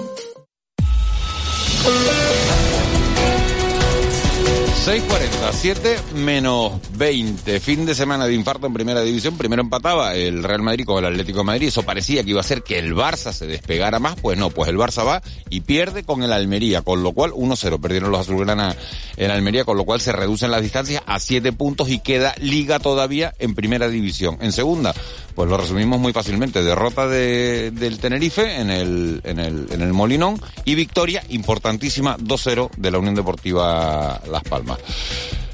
6.47 4.73 6.15
menos 6.15 6.73
20. 6.97 7.61
Fin 7.61 7.87
de 7.87 7.95
semana 7.95 8.27
de 8.27 8.35
infarto 8.35 8.67
en 8.67 8.73
primera 8.73 9.01
división. 9.03 9.39
Primero 9.39 9.63
empataba 9.63 10.17
el 10.17 10.43
Real 10.43 10.63
Madrid 10.63 10.85
con 10.85 10.99
el 10.99 11.13
Atlético 11.13 11.39
de 11.39 11.45
Madrid. 11.45 11.69
Eso 11.69 11.85
parecía 11.85 12.25
que 12.25 12.31
iba 12.31 12.41
a 12.41 12.45
ser 12.45 12.65
que 12.65 12.81
el 12.81 12.93
Barça 12.93 13.33
se 13.33 13.47
despegara 13.47 14.01
más. 14.01 14.17
Pues 14.21 14.37
no, 14.39 14.51
pues 14.51 14.69
el 14.69 14.77
Barça 14.77 15.07
va 15.07 15.23
y 15.51 15.61
pierde 15.61 16.03
con 16.03 16.25
el 16.25 16.33
Almería. 16.33 16.83
Con 16.83 17.05
lo 17.05 17.13
cual 17.13 17.31
1-0. 17.31 17.81
Perdieron 17.81 18.11
los 18.11 18.23
azulgrana 18.23 18.75
en 19.17 19.31
Almería. 19.31 19.65
Con 19.65 19.77
lo 19.77 19.85
cual 19.85 20.01
se 20.01 20.11
reducen 20.11 20.51
las 20.51 20.63
distancias 20.63 21.01
a 21.07 21.21
7 21.21 21.53
puntos 21.53 21.89
y 21.89 22.01
queda 22.01 22.35
liga 22.41 22.81
todavía 22.81 23.35
en 23.39 23.55
primera 23.55 23.89
división. 23.89 24.39
En 24.41 24.51
segunda, 24.51 24.93
pues 25.37 25.49
lo 25.49 25.59
resumimos 25.59 26.01
muy 26.01 26.13
fácilmente. 26.13 26.61
Derrota 26.61 27.07
de, 27.07 27.71
del 27.71 28.01
Tenerife 28.01 28.61
en 28.61 28.71
el, 28.71 29.21
en, 29.23 29.39
el, 29.39 29.69
en 29.71 29.81
el 29.81 29.93
Molinón 29.93 30.41
y 30.65 30.75
victoria 30.75 31.23
importantísima 31.29 32.17
2-0 32.19 32.71
de 32.77 32.91
la 32.91 32.99
Unión 32.99 33.15
Deportiva 33.15 34.21
Las 34.29 34.43
Palmas. 34.43 34.72
Merhaba. 34.73 35.52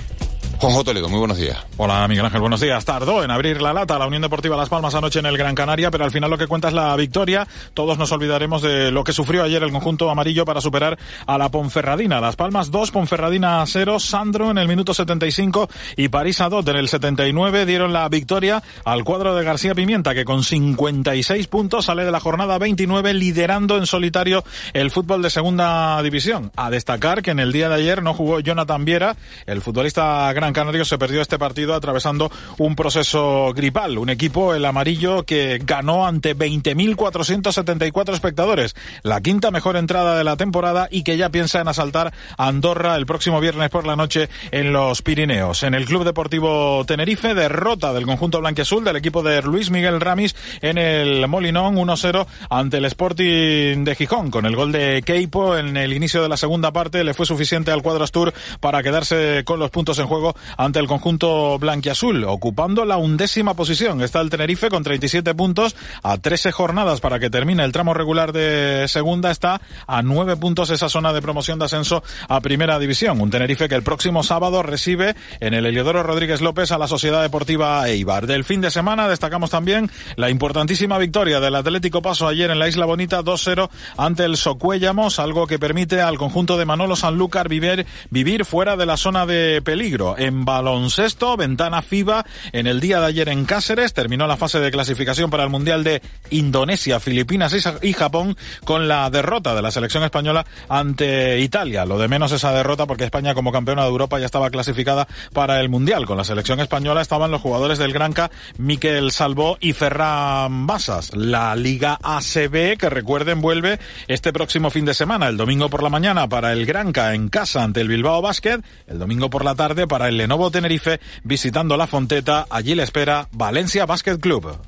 Juanjo 0.61 0.83
Toledo, 0.83 1.09
muy 1.09 1.21
buenos 1.21 1.38
días. 1.38 1.57
Hola, 1.77 2.09
Miguel 2.09 2.25
Ángel, 2.25 2.41
buenos 2.41 2.61
días. 2.61 2.85
Tardó 2.85 3.23
en 3.23 3.31
abrir 3.31 3.62
la 3.62 3.73
lata 3.73 3.97
la 3.97 4.09
Unión 4.09 4.23
Deportiva 4.23 4.57
Las 4.57 4.69
Palmas 4.69 4.93
anoche 4.97 5.21
en 5.21 5.27
el 5.27 5.38
Gran 5.38 5.55
Canaria, 5.55 5.88
pero 5.93 6.05
al 6.05 6.11
final 6.11 6.29
lo 6.31 6.37
que 6.37 6.49
cuenta 6.49 6.67
es 6.67 6.75
la 6.75 6.97
victoria. 6.97 7.47
Todos 7.75 7.97
nos 7.97 8.11
olvidaremos 8.11 8.61
de 8.61 8.91
lo 8.91 9.05
que 9.05 9.12
sufrió 9.12 9.45
ayer 9.45 9.62
el 9.62 9.71
conjunto 9.71 10.11
amarillo 10.11 10.45
para 10.45 10.61
superar 10.61 10.99
a 11.27 11.38
la 11.38 11.49
Ponferradina. 11.49 12.21
Las 12.21 12.35
Palmas 12.35 12.73
2, 12.73 12.91
Ponferradina 12.91 13.65
0, 13.65 14.00
Sandro 14.00 14.50
en 14.50 14.59
el 14.59 14.67
minuto 14.67 14.95
75 14.95 15.71
y 15.97 16.09
París 16.09 16.41
a 16.41 16.49
2 16.49 16.67
en 16.67 16.77
el 16.77 16.88
79 16.88 17.65
dieron 17.65 17.93
la 17.93 18.09
victoria 18.09 18.61
al 18.85 19.05
cuadro 19.05 19.37
de 19.37 19.45
García 19.45 19.77
Pimienta, 19.77 20.12
que 20.12 20.25
con 20.25 20.43
56 20.43 21.47
puntos 21.47 21.85
sale 21.85 22.05
de 22.05 22.11
la 22.11 22.19
jornada 22.19 22.59
29 22.59 23.15
liderando 23.15 23.77
en 23.77 23.87
solitario 23.87 24.43
el 24.73 24.91
fútbol 24.91 25.23
de 25.23 25.31
segunda 25.31 26.03
división. 26.03 26.50
A 26.57 26.69
destacar 26.69 27.23
que 27.23 27.31
en 27.31 27.38
el 27.38 27.53
día 27.53 27.69
de 27.69 27.77
ayer 27.77 28.03
no 28.03 28.12
jugó 28.12 28.41
Jonathan 28.41 28.85
Viera, 28.85 29.17
el 29.47 29.61
futbolista 29.61 30.33
gran 30.33 30.48
Canario 30.52 30.85
se 30.85 30.99
perdió 30.99 31.21
este 31.21 31.38
partido 31.38 31.75
atravesando 31.75 32.31
un 32.59 32.76
proceso 32.76 33.52
gripal. 33.55 33.99
Un 33.99 34.11
equipo, 34.11 34.55
el 34.55 34.64
amarillo, 34.64 35.25
que 35.25 35.61
ganó 35.62 36.07
ante 36.07 36.37
20.474 36.37 38.14
espectadores. 38.14 38.75
La 39.02 39.21
quinta 39.21 39.50
mejor 39.50 39.76
entrada 39.76 40.17
de 40.17 40.25
la 40.25 40.37
temporada 40.37 40.88
y 40.90 41.02
que 41.02 41.17
ya 41.17 41.31
piensa 41.31 41.61
en 41.61 41.69
asaltar 41.69 42.12
a 42.37 42.49
Andorra 42.49 42.97
el 42.97 43.07
próximo 43.07 43.40
viernes 43.40 43.71
por 43.71 43.87
la 43.87 43.97
noche 43.97 44.28
en 44.50 44.73
los 44.73 45.02
Pirineos. 45.02 45.62
En 45.62 45.75
el 45.75 45.85
Club 45.85 46.05
Deportivo 46.05 46.85
Tenerife, 46.87 47.35
derrota 47.35 47.93
del 47.93 48.07
conjunto 48.07 48.40
blanquiazul 48.40 48.85
del 48.85 48.97
equipo 48.97 49.23
de 49.23 49.43
Luis 49.43 49.71
Miguel 49.71 50.00
Ramis 50.00 50.35
en 50.61 50.78
el 50.78 51.26
Molinón 51.28 51.76
1-0 51.76 52.26
ante 52.50 52.78
el 52.78 52.85
Sporting 52.87 53.85
de 53.85 53.95
Gijón. 53.95 54.31
Con 54.31 54.47
el 54.47 54.57
gol 54.57 54.73
de 54.73 55.02
Keipo 55.02 55.57
en 55.57 55.76
el 55.76 55.93
inicio 55.93 56.23
de 56.23 56.28
la 56.28 56.37
segunda 56.37 56.73
parte 56.73 57.05
le 57.05 57.14
fue 57.14 57.26
suficiente 57.26 57.71
al 57.71 57.83
cuadro 57.83 58.05
Astur 58.05 58.33
para 58.61 58.83
quedarse 58.83 59.43
con 59.45 59.59
los 59.59 59.71
puntos 59.71 59.99
en 59.99 60.07
juego 60.07 60.35
ante 60.57 60.78
el 60.78 60.87
conjunto 60.87 61.59
blanquiazul, 61.59 62.25
ocupando 62.25 62.85
la 62.85 62.97
undécima 62.97 63.54
posición. 63.54 64.02
Está 64.02 64.21
el 64.21 64.30
Tenerife 64.30 64.68
con 64.68 64.83
37 64.83 65.35
puntos 65.35 65.76
a 66.02 66.18
13 66.18 66.52
jornadas 66.52 67.00
para 67.00 67.18
que 67.18 67.30
termine 67.30 67.64
el 67.64 67.73
tramo 67.73 67.95
regular 67.95 68.33
de 68.33 68.87
segunda. 68.88 69.30
Está 69.30 69.61
a 69.87 70.02
9 70.02 70.37
puntos 70.37 70.71
esa 70.71 70.88
zona 70.88 71.12
de 71.12 71.23
promoción 71.23 71.59
de 71.59 71.66
ascenso 71.66 72.02
a 72.28 72.40
primera 72.40 72.78
división. 72.78 73.21
Un 73.21 73.30
Tenerife 73.30 73.68
que 73.68 73.75
el 73.75 73.83
próximo 73.83 74.23
sábado 74.23 74.62
recibe 74.62 75.14
en 75.40 75.54
el 75.54 75.66
Heliodoro 75.66 76.02
Rodríguez 76.02 76.40
López 76.40 76.73
a 76.73 76.78
la 76.78 76.88
Sociedad 76.88 77.23
Deportiva 77.23 77.88
Eibar. 77.88 78.26
Del 78.26 78.45
fin 78.45 78.61
de 78.61 78.71
semana 78.71 79.09
destacamos 79.09 79.50
también 79.50 79.90
la 80.16 80.30
importantísima 80.30 80.99
victoria 80.99 81.40
del 81.40 81.54
Atlético 81.54 82.02
Paso 82.02 82.28
ayer 82.28 82.50
en 82.50 82.59
la 82.59 82.68
Isla 82.68 82.87
Bonita 82.87 83.23
2-0 83.23 83.68
ante 83.97 84.25
el 84.25 84.37
Socuéllamos, 84.37 85.18
algo 85.18 85.47
que 85.47 85.59
permite 85.59 86.00
al 86.00 86.18
conjunto 86.18 86.57
de 86.57 86.64
Manolo 86.64 86.97
Sanlúcar 86.97 87.49
vivir, 87.49 87.87
vivir 88.11 88.45
fuera 88.45 88.76
de 88.76 88.87
la 88.87 88.97
zona 88.97 89.26
de 89.26 89.62
peligro. 89.62 90.16
En 90.28 90.44
baloncesto, 90.44 91.38
ventana 91.38 91.80
FIBA 91.80 92.26
en 92.52 92.66
el 92.66 92.80
día 92.80 93.00
de 93.00 93.06
ayer 93.06 93.30
en 93.30 93.47
Cáceres, 93.47 93.94
terminó 93.94 94.26
la 94.26 94.37
fase 94.37 94.61
de 94.61 94.70
clasificación 94.70 95.30
para 95.30 95.42
el 95.42 95.49
Mundial 95.49 95.85
de 95.85 96.02
Indonesia, 96.28 97.00
Filipinas 97.00 97.54
y 97.80 97.92
Japón 97.94 98.37
con 98.62 98.88
la 98.88 99.08
derrota 99.08 99.54
de 99.54 99.62
la 99.62 99.70
selección 99.70 100.04
española 100.04 100.44
ante 100.68 101.40
Italia. 101.40 101.87
Lo 101.87 101.99
de 101.99 102.08
menos 102.08 102.30
esa 102.32 102.52
derrota 102.52 102.85
porque 102.85 103.04
España 103.04 103.32
como 103.32 103.52
campeona 103.52 103.85
de 103.85 103.88
Europa 103.88 104.18
ya 104.18 104.26
estaba 104.26 104.50
clasificada 104.50 105.08
para 105.32 105.61
el 105.61 105.70
Mundial. 105.70 106.04
Con 106.04 106.18
la 106.18 106.25
selección 106.25 106.61
española 106.61 107.00
estaban 107.00 107.30
los 107.30 107.40
jugadores 107.40 107.78
del 107.78 107.94
Granca, 107.94 108.30
Miquel 108.58 109.12
Salvó 109.12 109.56
y 109.61 109.73
Ferran 109.73 110.66
Basas. 110.66 111.16
La 111.16 111.56
Liga 111.56 111.99
ACB, 112.02 112.76
que 112.76 112.90
recuerden, 112.90 113.40
vuelve 113.40 113.78
este 114.08 114.30
próximo 114.35 114.68
fin 114.68 114.85
de 114.85 114.92
semana, 114.92 115.28
el 115.28 115.38
domingo 115.38 115.70
por 115.70 115.82
la 115.82 115.88
mañana 115.88 116.28
para 116.28 116.52
el 116.52 116.66
Granca 116.66 117.14
en 117.14 117.30
casa 117.30 117.64
ante 117.64 117.80
el 117.80 117.88
Bilbao 117.88 118.20
Basket, 118.20 118.61
el 118.87 118.99
domingo 118.99 119.30
por 119.30 119.42
la 119.42 119.54
tarde 119.54 119.87
para 119.87 120.08
el 120.08 120.18
Lenovo 120.19 120.51
Tenerife 120.51 121.01
visitando 121.25 121.77
la 121.77 121.87
Fonteta. 121.87 122.47
Allí 122.51 122.75
le 122.75 122.83
espera 122.83 123.29
Valencia 123.33 123.87
Basket 123.87 124.19
Club. 124.19 124.59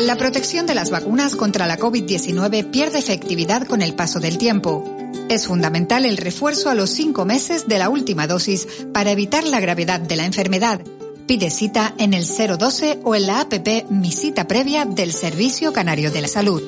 La 0.00 0.16
protección 0.16 0.66
de 0.66 0.74
las 0.74 0.90
vacunas 0.90 1.36
contra 1.36 1.66
la 1.66 1.78
COVID-19 1.78 2.70
pierde 2.70 2.98
efectividad 2.98 3.66
con 3.66 3.82
el 3.82 3.94
paso 3.94 4.20
del 4.20 4.38
tiempo. 4.38 4.84
Es 5.28 5.46
fundamental 5.46 6.04
el 6.04 6.16
refuerzo 6.16 6.70
a 6.70 6.74
los 6.74 6.90
cinco 6.90 7.24
meses 7.24 7.68
de 7.68 7.78
la 7.78 7.88
última 7.88 8.26
dosis 8.26 8.66
para 8.92 9.10
evitar 9.10 9.44
la 9.44 9.60
gravedad 9.60 10.00
de 10.00 10.16
la 10.16 10.24
enfermedad. 10.24 10.80
Pide 11.26 11.50
cita 11.50 11.94
en 11.98 12.14
el 12.14 12.24
012 12.24 13.00
o 13.04 13.14
en 13.14 13.26
la 13.26 13.40
APP 13.40 13.90
Mi 13.90 14.10
Cita 14.12 14.46
Previa 14.48 14.86
del 14.86 15.12
Servicio 15.12 15.72
Canario 15.72 16.10
de 16.10 16.22
la 16.22 16.28
Salud. 16.28 16.62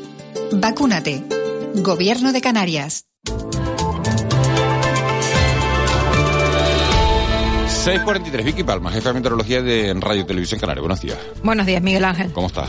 Vacúnate. 0.52 1.24
Gobierno 1.76 2.32
de 2.32 2.40
Canarias. 2.40 3.06
643, 7.80 8.44
Vicky 8.44 8.62
Palma, 8.62 8.90
jefe 8.90 9.08
de 9.08 9.14
meteorología 9.14 9.62
de 9.62 9.94
Radio 9.98 10.26
Televisión 10.26 10.60
Canaria. 10.60 10.82
Buenos 10.82 11.00
días. 11.00 11.16
Buenos 11.42 11.64
días, 11.64 11.80
Miguel 11.82 12.04
Ángel. 12.04 12.30
¿Cómo 12.32 12.48
estás? 12.48 12.68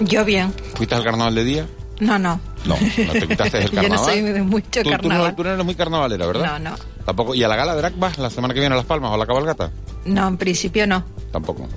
Yo 0.00 0.24
bien. 0.24 0.52
¿Fuiste 0.74 0.96
al 0.96 1.04
carnaval 1.04 1.36
de 1.36 1.44
día? 1.44 1.66
No, 2.00 2.18
no. 2.18 2.40
No, 2.64 2.74
no 2.76 3.12
te 3.12 3.26
quitaste 3.28 3.58
el 3.58 3.70
carnaval. 3.70 3.82
Yo 3.84 3.88
no 3.88 4.04
soy 4.04 4.20
de 4.22 4.42
mucho 4.42 4.82
¿Tú, 4.82 4.90
carnaval. 4.90 5.20
Tú 5.20 5.28
no, 5.30 5.36
tú 5.36 5.44
no 5.44 5.50
eres 5.50 5.64
muy 5.64 5.74
carnavalera, 5.76 6.26
¿verdad? 6.26 6.58
No, 6.58 6.70
no. 6.70 6.76
Tampoco. 7.04 7.36
¿Y 7.36 7.44
a 7.44 7.48
la 7.48 7.54
gala 7.54 7.72
de 7.74 7.78
drag 7.82 7.96
vas 7.98 8.18
la 8.18 8.30
semana 8.30 8.52
que 8.52 8.58
viene 8.58 8.74
a 8.74 8.78
Las 8.78 8.86
Palmas 8.86 9.12
o 9.12 9.14
a 9.14 9.18
la 9.18 9.26
cabalgata? 9.26 9.70
No, 10.06 10.26
en 10.26 10.36
principio 10.36 10.88
no. 10.88 11.04
Tampoco. 11.30 11.68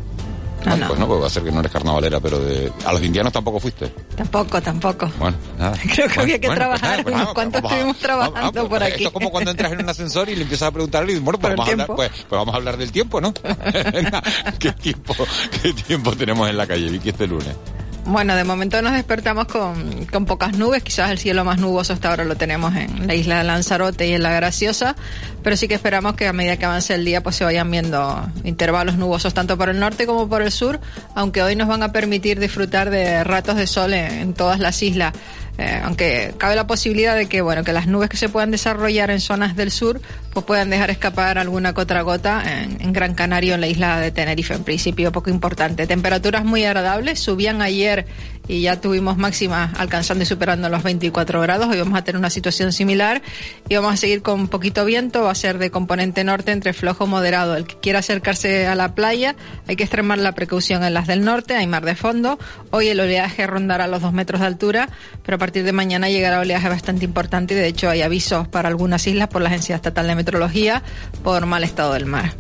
No, 0.64 0.70
Bueno, 0.72 0.78
no. 0.78 0.88
Pues 0.88 1.00
no, 1.00 1.08
pues 1.08 1.22
va 1.24 1.28
a 1.28 1.30
ser 1.30 1.44
que 1.44 1.52
no 1.52 1.60
eres 1.60 1.72
carnavalera, 1.72 2.20
pero 2.20 2.40
de... 2.40 2.72
a 2.86 2.94
los 2.94 3.02
indianos 3.04 3.34
tampoco 3.34 3.60
fuiste. 3.60 3.88
Tampoco, 4.16 4.62
tampoco. 4.62 5.10
Bueno, 5.20 5.36
nada. 5.58 5.76
Creo 5.94 6.08
que 6.08 6.20
había 6.20 6.40
que 6.40 6.48
Bueno, 6.48 6.66
pues 6.70 6.80
trabajar 6.80 6.90
nada, 6.92 7.04
pues 7.04 7.16
nada, 7.16 7.34
vamos 7.34 7.54
a- 7.54 7.58
estuvimos 7.58 7.98
trabajando 7.98 8.36
vamos- 8.40 8.54
vamos, 8.56 8.70
por 8.70 8.80
pues 8.80 8.94
aquí. 8.94 9.04
Esto 9.04 9.08
es 9.10 9.14
como 9.14 9.32
cuando 9.32 9.52
entras 9.52 9.72
en 9.72 9.80
un 9.80 9.90
ascensor 9.90 10.30
y 10.30 10.36
le 10.36 10.44
empiezas 10.44 10.68
a 10.68 10.72
preguntar 10.72 11.00
a 11.00 11.02
alguien, 11.06 11.24
bueno, 11.26 11.40
pues 11.40 11.56
vamos, 11.56 11.68
a 11.68 11.72
hablar, 11.72 11.88
pues, 11.88 12.10
pues 12.12 12.30
vamos 12.30 12.54
a 12.54 12.58
hablar 12.58 12.78
del 12.78 12.92
tiempo, 12.92 13.20
¿no? 13.22 13.34
¿qué 14.60 14.72
tiempo, 14.74 15.16
¿Qué 15.62 15.74
tiempo 15.74 16.16
tenemos 16.16 16.48
en 16.50 16.58
la 16.58 16.68
calle, 16.68 16.90
Vicky, 16.90 17.10
este 17.10 17.26
lunes? 17.28 17.56
Bueno, 18.06 18.36
de 18.36 18.44
momento 18.44 18.82
nos 18.82 18.94
despertamos 18.94 19.46
con, 19.46 20.06
con 20.08 20.26
pocas 20.26 20.58
nubes, 20.58 20.84
quizás 20.84 21.12
el 21.12 21.20
cielo 21.20 21.46
más 21.46 21.60
nuboso 21.60 21.94
hasta 21.94 22.10
ahora 22.10 22.26
lo 22.26 22.36
tenemos 22.36 22.76
en 22.76 23.08
la 23.08 23.14
isla 23.14 23.38
de 23.38 23.44
Lanzarote 23.44 24.08
y 24.08 24.14
en 24.14 24.24
la 24.24 24.32
Graciosa, 24.32 24.96
pero 25.44 25.56
sí 25.56 25.68
que 25.68 25.76
esperamos 25.76 26.16
que 26.16 26.28
a 26.28 26.34
medida 26.34 26.58
que 26.58 26.66
avance 26.66 26.96
el 26.96 27.06
día 27.06 27.22
pues 27.22 27.36
se 27.36 27.44
vayan 27.44 27.70
viendo 27.70 28.28
intervalos 28.44 28.98
nubosos 28.98 29.34
tanto 29.34 29.56
por 29.58 29.70
el 29.70 29.80
norte 29.80 30.08
como 30.08 30.28
por 30.28 30.42
el 30.42 30.52
sur, 30.52 30.80
aunque 31.16 31.44
hoy 31.44 31.56
nos 31.56 31.68
van 31.68 31.84
a 31.84 31.92
permitir 31.92 32.40
disfrutar 32.40 32.90
de 32.90 33.24
ratos 33.24 33.56
de 33.56 33.68
sol 33.68 33.94
en, 33.94 34.12
en 34.12 34.34
todas 34.34 34.60
las 34.60 34.82
islas. 34.82 35.14
Eh, 35.62 35.80
aunque 35.84 36.34
cabe 36.40 36.56
la 36.56 36.66
posibilidad 36.66 37.16
de 37.16 37.28
que 37.28 37.42
bueno 37.42 37.64
que 37.64 37.72
las 37.72 37.86
nubes 37.86 38.10
que 38.10 38.18
se 38.18 38.30
puedan 38.30 38.50
desarrollar 38.50 39.12
en 39.12 39.20
zonas 39.20 39.56
del 39.56 39.70
sur 39.70 40.02
pues 40.34 40.44
puedan 40.44 40.72
dejar 40.72 40.90
escapar 40.90 41.38
alguna 41.38 41.76
que 41.76 42.02
gota 42.02 42.42
en, 42.64 42.82
en 42.82 42.94
Gran 42.94 43.14
Canaria 43.14 43.52
o 43.52 43.56
en 43.56 43.62
la 43.62 43.68
isla 43.68 44.00
de 44.00 44.10
Tenerife. 44.10 44.56
En 44.56 44.64
principio 44.64 45.12
poco 45.12 45.30
importante. 45.30 45.86
Temperaturas 45.86 46.44
muy 46.46 46.66
agradables. 46.66 47.20
Subían 47.20 47.62
ayer 47.62 48.08
y 48.52 48.60
ya 48.60 48.82
tuvimos 48.82 49.16
máximas 49.18 49.72
alcanzando 49.80 50.24
y 50.24 50.28
superando 50.28 50.68
los 50.68 50.84
24 50.84 51.40
grados. 51.40 51.70
Hoy 51.70 51.80
vamos 51.80 51.98
a 51.98 52.04
tener 52.04 52.20
una 52.20 52.30
situación 52.30 52.74
similar 52.74 53.22
y 53.70 53.76
vamos 53.76 53.94
a 53.94 53.98
seguir 53.98 54.22
con 54.22 54.50
poquito 54.50 54.84
viento. 54.84 55.24
Va 55.24 55.32
a 55.32 55.36
ser 55.36 55.58
de 55.58 55.72
componente 55.72 56.26
norte 56.26 56.52
entre 56.52 56.74
flojo 56.74 57.08
moderado. 57.08 57.56
El 57.56 57.66
que 57.66 57.80
quiera 57.80 58.00
acercarse 58.00 58.68
a 58.68 58.76
la 58.76 58.94
playa 58.94 59.38
hay 59.70 59.78
que 59.78 59.84
extremar 59.84 60.18
la 60.18 60.34
precaución 60.34 60.84
en 60.84 60.94
las 60.94 61.08
del 61.08 61.24
norte. 61.24 61.56
Hay 61.56 61.66
mar 61.66 61.86
de 61.86 61.96
fondo. 61.96 62.40
Hoy 62.72 62.90
el 62.90 63.00
oleaje 63.00 63.48
rondará 63.48 63.88
los 63.88 64.02
dos 64.02 64.12
metros 64.12 64.42
de 64.42 64.48
altura, 64.48 64.90
pero 65.24 65.38
a 65.38 65.40
partir 65.40 65.64
de 65.64 65.72
mañana 65.72 66.10
llegará 66.10 66.42
oleaje 66.42 66.68
bastante 66.68 67.06
importante 67.06 67.56
de 67.56 67.68
hecho 67.68 67.90
hay 67.90 68.02
avisos 68.02 68.50
para 68.50 68.68
algunas 68.68 69.08
islas 69.08 69.30
por 69.30 69.42
la 69.42 69.48
Agencia 69.48 69.78
Estatal 69.78 70.08
de 70.08 70.16
Meteorología 70.16 70.84
por 71.24 71.46
mal 71.46 71.64
estado 71.64 71.94
del 71.94 72.06
mar. 72.06 72.34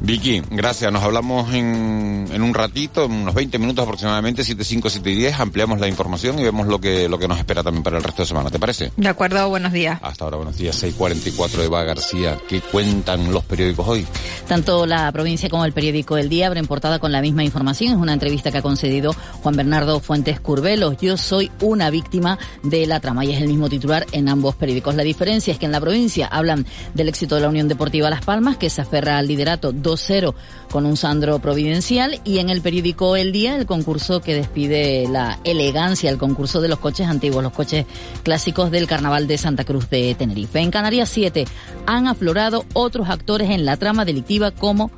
Vicky, 0.00 0.42
gracias. 0.50 0.92
Nos 0.92 1.02
hablamos 1.02 1.52
en, 1.54 2.28
en 2.30 2.42
un 2.42 2.54
ratito, 2.54 3.04
en 3.04 3.12
unos 3.12 3.34
20 3.34 3.58
minutos 3.58 3.82
aproximadamente, 3.82 4.44
7, 4.44 4.62
5, 4.62 4.90
7 4.90 5.10
y 5.10 5.14
10. 5.16 5.40
Ampliamos 5.40 5.80
la 5.80 5.88
información 5.88 6.38
y 6.38 6.44
vemos 6.44 6.66
lo 6.66 6.80
que, 6.80 7.08
lo 7.08 7.18
que 7.18 7.28
nos 7.28 7.38
espera 7.38 7.62
también 7.62 7.82
para 7.82 7.98
el 7.98 8.04
resto 8.04 8.22
de 8.22 8.28
semana. 8.28 8.50
¿Te 8.50 8.58
parece? 8.58 8.92
De 8.96 9.08
acuerdo, 9.08 9.48
buenos 9.48 9.72
días. 9.72 9.98
Hasta 10.02 10.24
ahora, 10.24 10.36
buenos 10.36 10.56
días. 10.56 10.82
6.44 10.82 11.64
Eva 11.64 11.82
García. 11.84 12.38
¿Qué 12.48 12.60
cuentan 12.60 13.32
los 13.32 13.44
periódicos 13.44 13.88
hoy? 13.88 14.06
Tanto 14.46 14.86
la 14.86 15.10
provincia 15.12 15.48
como 15.48 15.64
el 15.64 15.72
periódico 15.72 16.16
El 16.16 16.28
Día 16.28 16.46
abren 16.46 16.66
portada 16.66 16.98
con 16.98 17.12
la 17.12 17.20
misma 17.20 17.44
información. 17.44 17.92
Es 17.92 17.98
una 17.98 18.12
entrevista 18.12 18.52
que 18.52 18.58
ha 18.58 18.62
concedido 18.62 19.14
Juan 19.42 19.56
Bernardo 19.56 20.00
Fuentes 20.00 20.40
Curvelos. 20.40 20.96
Yo 20.98 21.16
soy 21.16 21.50
una 21.60 21.90
víctima 21.90 22.38
de 22.62 22.86
la 22.86 23.00
trama 23.00 23.24
y 23.24 23.32
es 23.32 23.40
el 23.40 23.48
mismo 23.48 23.68
titular 23.68 24.06
en 24.12 24.28
ambos 24.28 24.54
periódicos. 24.54 24.94
La 24.94 25.02
diferencia 25.02 25.52
es 25.52 25.58
que 25.58 25.66
en 25.66 25.72
la 25.72 25.80
provincia 25.80 26.26
hablan 26.26 26.66
del 26.94 27.08
éxito 27.08 27.34
de 27.34 27.40
la 27.40 27.48
Unión 27.48 27.68
Deportiva 27.68 28.10
Las 28.10 28.24
Palmas, 28.24 28.56
que 28.56 28.70
se 28.70 28.82
aferra 28.82 29.18
al 29.18 29.26
liderato 29.26 29.72
2-0 29.86 30.34
con 30.70 30.84
un 30.84 30.96
Sandro 30.96 31.38
providencial 31.38 32.20
y 32.24 32.38
en 32.38 32.50
el 32.50 32.60
periódico 32.60 33.16
El 33.16 33.32
Día 33.32 33.56
el 33.56 33.66
concurso 33.66 34.20
que 34.20 34.34
despide 34.34 35.08
la 35.08 35.38
elegancia, 35.44 36.10
el 36.10 36.18
concurso 36.18 36.60
de 36.60 36.68
los 36.68 36.78
coches 36.78 37.06
antiguos, 37.06 37.42
los 37.42 37.52
coches 37.52 37.86
clásicos 38.22 38.70
del 38.70 38.86
Carnaval 38.86 39.26
de 39.26 39.38
Santa 39.38 39.64
Cruz 39.64 39.88
de 39.88 40.14
Tenerife. 40.14 40.58
En 40.58 40.70
Canarias 40.70 41.08
7 41.08 41.46
han 41.86 42.08
aflorado 42.08 42.64
otros 42.72 43.08
actores 43.08 43.50
en 43.50 43.64
la 43.64 43.76
trama 43.76 44.04
delictiva 44.04 44.50
como 44.50 44.90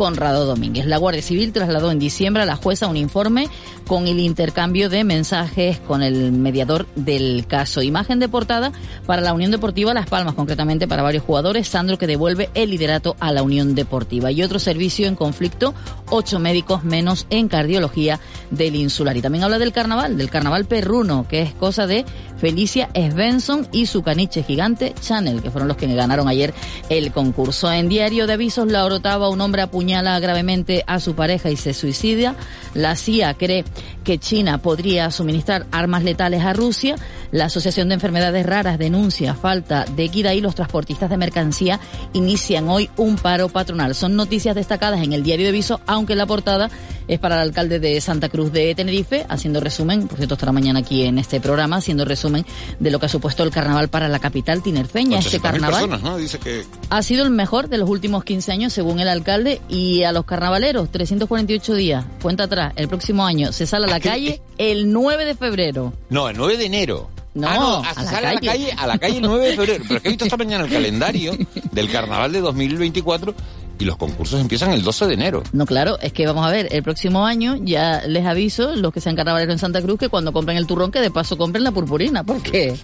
Conrado 0.00 0.46
Domínguez. 0.46 0.86
La 0.86 0.96
Guardia 0.96 1.20
Civil 1.20 1.52
trasladó 1.52 1.90
en 1.90 1.98
diciembre 1.98 2.42
a 2.42 2.46
la 2.46 2.56
jueza 2.56 2.86
un 2.86 2.96
informe 2.96 3.50
con 3.86 4.08
el 4.08 4.18
intercambio 4.18 4.88
de 4.88 5.04
mensajes 5.04 5.78
con 5.80 6.02
el 6.02 6.32
mediador 6.32 6.86
del 6.94 7.44
caso. 7.46 7.82
Imagen 7.82 8.18
de 8.18 8.26
portada 8.26 8.72
para 9.04 9.20
la 9.20 9.34
Unión 9.34 9.50
Deportiva 9.50 9.92
Las 9.92 10.08
Palmas, 10.08 10.32
concretamente 10.32 10.88
para 10.88 11.02
varios 11.02 11.22
jugadores. 11.24 11.68
Sandro 11.68 11.98
que 11.98 12.06
devuelve 12.06 12.48
el 12.54 12.70
liderato 12.70 13.14
a 13.20 13.30
la 13.30 13.42
Unión 13.42 13.74
Deportiva. 13.74 14.32
Y 14.32 14.42
otro 14.42 14.58
servicio 14.58 15.06
en 15.06 15.16
conflicto, 15.16 15.74
ocho 16.08 16.38
médicos 16.38 16.82
menos 16.82 17.26
en 17.28 17.48
cardiología 17.48 18.20
del 18.50 18.76
insular. 18.76 19.18
Y 19.18 19.20
también 19.20 19.44
habla 19.44 19.58
del 19.58 19.72
carnaval, 19.72 20.16
del 20.16 20.30
carnaval 20.30 20.64
perruno, 20.64 21.28
que 21.28 21.42
es 21.42 21.52
cosa 21.52 21.86
de 21.86 22.06
Felicia 22.38 22.88
Svensson 22.94 23.68
y 23.70 23.84
su 23.84 24.02
caniche 24.02 24.42
gigante 24.42 24.94
Chanel, 24.98 25.42
que 25.42 25.50
fueron 25.50 25.68
los 25.68 25.76
que 25.76 25.86
ganaron 25.94 26.26
ayer 26.26 26.54
el 26.88 27.12
concurso. 27.12 27.70
En 27.70 27.90
Diario 27.90 28.26
de 28.26 28.32
Avisos, 28.32 28.66
la 28.66 28.86
orotaba 28.86 29.28
un 29.28 29.42
hombre 29.42 29.60
apuñala 29.90 30.20
gravemente 30.20 30.84
a 30.86 31.00
su 31.00 31.14
pareja 31.14 31.50
y 31.50 31.56
se 31.56 31.74
suicida. 31.74 32.36
La 32.74 32.94
CIA 32.94 33.34
cree 33.34 33.64
que 34.04 34.18
China 34.18 34.58
podría 34.58 35.10
suministrar 35.10 35.66
armas 35.72 36.04
letales 36.04 36.44
a 36.44 36.52
Rusia. 36.52 36.94
La 37.32 37.46
Asociación 37.46 37.88
de 37.88 37.94
Enfermedades 37.94 38.46
Raras 38.46 38.78
denuncia 38.78 39.34
falta 39.34 39.84
de 39.84 40.04
equidad 40.04 40.32
y 40.32 40.40
los 40.40 40.54
transportistas 40.54 41.10
de 41.10 41.16
mercancía 41.16 41.80
inician 42.12 42.68
hoy 42.68 42.88
un 42.96 43.16
paro 43.16 43.48
patronal. 43.48 43.94
Son 43.96 44.14
noticias 44.14 44.54
destacadas 44.54 45.02
en 45.02 45.12
el 45.12 45.24
Diario 45.24 45.46
de 45.46 45.50
Avisos, 45.50 45.80
aunque 45.86 46.14
la 46.14 46.26
portada 46.26 46.70
es 47.10 47.18
para 47.18 47.34
el 47.34 47.40
alcalde 47.42 47.80
de 47.80 48.00
Santa 48.00 48.28
Cruz 48.28 48.52
de 48.52 48.72
Tenerife, 48.74 49.26
haciendo 49.28 49.58
resumen, 49.60 50.06
por 50.06 50.16
cierto 50.16 50.34
estará 50.34 50.52
mañana 50.52 50.78
aquí 50.80 51.02
en 51.04 51.18
este 51.18 51.40
programa, 51.40 51.76
haciendo 51.76 52.04
resumen 52.04 52.46
de 52.78 52.90
lo 52.90 53.00
que 53.00 53.06
ha 53.06 53.08
supuesto 53.08 53.42
el 53.42 53.50
carnaval 53.50 53.88
para 53.88 54.08
la 54.08 54.20
capital 54.20 54.62
tinerfeña. 54.62 55.18
Este 55.18 55.40
carnaval 55.40 55.88
personas, 55.88 56.02
¿no? 56.02 56.16
Dice 56.18 56.38
que... 56.38 56.64
ha 56.88 57.02
sido 57.02 57.24
el 57.24 57.30
mejor 57.30 57.68
de 57.68 57.78
los 57.78 57.88
últimos 57.90 58.22
15 58.22 58.52
años, 58.52 58.72
según 58.72 59.00
el 59.00 59.08
alcalde, 59.08 59.60
y 59.68 60.04
a 60.04 60.12
los 60.12 60.24
carnavaleros, 60.24 60.90
348 60.92 61.74
días, 61.74 62.04
cuenta 62.22 62.44
atrás, 62.44 62.72
el 62.76 62.86
próximo 62.88 63.26
año 63.26 63.52
se 63.52 63.66
sale 63.66 63.86
a 63.86 63.90
la 63.90 63.98
calle 64.00 64.40
el 64.58 64.92
9 64.92 65.24
de 65.24 65.34
febrero. 65.34 65.92
No, 66.10 66.28
el 66.28 66.36
9 66.36 66.56
de 66.58 66.66
enero. 66.66 67.10
No, 67.34 67.48
Ah, 67.48 67.54
no, 67.56 67.76
a 67.84 67.94
se 67.94 68.02
la 68.02 68.10
sale 68.10 68.26
a 68.26 68.32
la 68.34 68.40
calle. 68.40 68.46
calle, 68.46 68.72
a 68.76 68.86
la 68.86 68.98
calle 68.98 69.16
el 69.18 69.22
9 69.22 69.46
de 69.48 69.56
febrero. 69.56 69.84
Pero 69.86 69.96
es 69.96 70.02
que 70.02 70.08
he 70.08 70.12
visto 70.12 70.24
esta 70.24 70.36
mañana 70.36 70.64
el 70.64 70.70
calendario 70.72 71.32
del 71.72 71.90
carnaval 71.90 72.32
de 72.32 72.40
2024 72.40 73.34
y 73.80 73.84
los 73.84 73.96
concursos 73.96 74.40
empiezan 74.40 74.72
el 74.72 74.82
12 74.82 75.06
de 75.06 75.14
enero. 75.14 75.42
No, 75.52 75.66
claro, 75.66 75.98
es 76.00 76.12
que 76.12 76.26
vamos 76.26 76.46
a 76.46 76.50
ver, 76.50 76.68
el 76.70 76.82
próximo 76.82 77.26
año 77.26 77.56
ya 77.60 78.02
les 78.06 78.26
aviso, 78.26 78.76
los 78.76 78.92
que 78.92 79.00
sean 79.00 79.16
carnavaleros 79.16 79.54
en 79.54 79.58
Santa 79.58 79.82
Cruz, 79.82 79.98
que 79.98 80.08
cuando 80.08 80.32
compren 80.32 80.56
el 80.56 80.66
turrón, 80.66 80.92
que 80.92 81.00
de 81.00 81.10
paso 81.10 81.36
compren 81.36 81.64
la 81.64 81.72
purpurina, 81.72 82.22
porque 82.22 82.76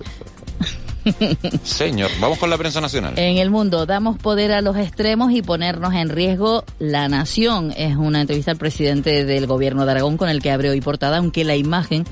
Señor, 1.62 2.10
vamos 2.20 2.38
con 2.38 2.50
la 2.50 2.58
prensa 2.58 2.80
nacional. 2.80 3.14
en 3.16 3.38
el 3.38 3.50
mundo 3.50 3.86
damos 3.86 4.18
poder 4.18 4.52
a 4.52 4.60
los 4.60 4.76
extremos 4.76 5.32
y 5.32 5.42
ponernos 5.42 5.94
en 5.94 6.08
riesgo 6.08 6.64
la 6.78 7.08
nación. 7.08 7.72
Es 7.76 7.96
una 7.96 8.20
entrevista 8.20 8.50
al 8.50 8.56
presidente 8.56 9.24
del 9.24 9.46
gobierno 9.46 9.84
de 9.84 9.92
Aragón 9.92 10.16
con 10.16 10.28
el 10.28 10.42
que 10.42 10.50
abre 10.50 10.70
hoy 10.70 10.80
portada, 10.80 11.18
aunque 11.18 11.44
la 11.44 11.56
imagen 11.56 12.04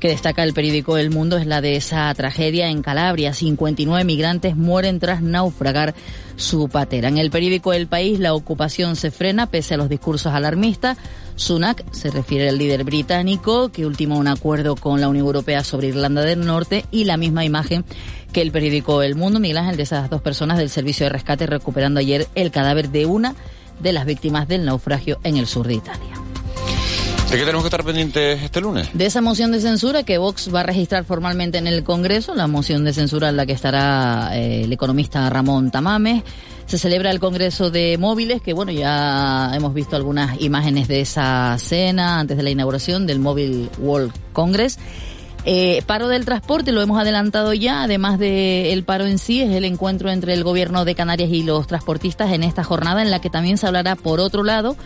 que 0.00 0.08
destaca 0.08 0.42
el 0.42 0.52
periódico 0.52 0.98
El 0.98 1.10
Mundo 1.10 1.38
es 1.38 1.46
la 1.46 1.60
de 1.60 1.76
esa 1.76 2.12
tragedia 2.14 2.68
en 2.68 2.82
Calabria. 2.82 3.32
59 3.32 4.04
migrantes 4.04 4.56
mueren 4.56 5.00
tras 5.00 5.22
naufragar 5.22 5.94
su 6.36 6.68
patera. 6.68 7.08
En 7.08 7.18
el 7.18 7.30
periódico 7.30 7.72
El 7.72 7.86
País 7.86 8.18
la 8.18 8.34
ocupación 8.34 8.96
se 8.96 9.10
frena 9.10 9.46
pese 9.46 9.74
a 9.74 9.76
los 9.76 9.88
discursos 9.88 10.32
alarmistas. 10.32 10.98
Sunak 11.36 11.84
se 11.92 12.10
refiere 12.10 12.48
al 12.48 12.58
líder 12.58 12.84
británico 12.84 13.70
que 13.70 13.86
ultimó 13.86 14.18
un 14.18 14.28
acuerdo 14.28 14.76
con 14.76 15.00
la 15.00 15.08
Unión 15.08 15.26
Europea 15.26 15.64
sobre 15.64 15.88
Irlanda 15.88 16.22
del 16.22 16.44
Norte 16.44 16.84
y 16.90 17.04
la 17.04 17.16
misma 17.16 17.44
imagen 17.44 17.84
que 18.32 18.42
el 18.42 18.52
periódico 18.52 19.02
El 19.02 19.14
Mundo, 19.14 19.40
Miguel 19.40 19.58
Ángel, 19.58 19.76
de 19.76 19.84
esas 19.84 20.10
dos 20.10 20.20
personas 20.20 20.58
del 20.58 20.70
servicio 20.70 21.06
de 21.06 21.10
rescate 21.10 21.46
recuperando 21.46 22.00
ayer 22.00 22.26
el 22.34 22.50
cadáver 22.50 22.90
de 22.90 23.06
una 23.06 23.34
de 23.80 23.92
las 23.92 24.06
víctimas 24.06 24.48
del 24.48 24.64
naufragio 24.64 25.18
en 25.24 25.36
el 25.36 25.46
sur 25.46 25.66
de 25.66 25.74
Italia. 25.74 26.25
¿De 27.30 27.36
qué 27.36 27.44
tenemos 27.44 27.64
que 27.64 27.66
estar 27.66 27.84
pendientes 27.84 28.40
este 28.40 28.60
lunes? 28.60 28.88
De 28.92 29.04
esa 29.04 29.20
moción 29.20 29.50
de 29.50 29.60
censura 29.60 30.04
que 30.04 30.16
Vox 30.16 30.48
va 30.54 30.60
a 30.60 30.62
registrar 30.62 31.04
formalmente 31.04 31.58
en 31.58 31.66
el 31.66 31.82
Congreso, 31.82 32.36
la 32.36 32.46
moción 32.46 32.84
de 32.84 32.92
censura 32.92 33.28
en 33.28 33.36
la 33.36 33.44
que 33.44 33.52
estará 33.52 34.30
eh, 34.34 34.62
el 34.62 34.72
economista 34.72 35.28
Ramón 35.28 35.72
Tamames. 35.72 36.22
Se 36.66 36.78
celebra 36.78 37.10
el 37.10 37.18
Congreso 37.18 37.70
de 37.70 37.98
Móviles, 37.98 38.40
que 38.42 38.52
bueno, 38.52 38.70
ya 38.70 39.50
hemos 39.54 39.74
visto 39.74 39.96
algunas 39.96 40.40
imágenes 40.40 40.86
de 40.86 41.00
esa 41.00 41.56
cena 41.58 42.20
antes 42.20 42.36
de 42.36 42.44
la 42.44 42.50
inauguración 42.50 43.08
del 43.08 43.18
Mobile 43.18 43.70
World 43.78 44.12
Congress. 44.32 44.78
Eh, 45.44 45.82
paro 45.86 46.08
del 46.08 46.24
transporte, 46.24 46.72
lo 46.72 46.80
hemos 46.80 46.98
adelantado 46.98 47.54
ya, 47.54 47.82
además 47.82 48.18
del 48.18 48.66
el 48.66 48.84
paro 48.84 49.06
en 49.06 49.18
sí, 49.18 49.42
es 49.42 49.50
el 49.50 49.64
encuentro 49.64 50.10
entre 50.10 50.32
el 50.32 50.42
gobierno 50.42 50.84
de 50.84 50.94
Canarias 50.94 51.30
y 51.30 51.42
los 51.42 51.66
transportistas 51.66 52.32
en 52.32 52.42
esta 52.42 52.64
jornada 52.64 53.02
en 53.02 53.10
la 53.10 53.20
que 53.20 53.30
también 53.30 53.58
se 53.58 53.66
hablará, 53.66 53.94
por 53.94 54.18
otro 54.18 54.42
lado, 54.42 54.76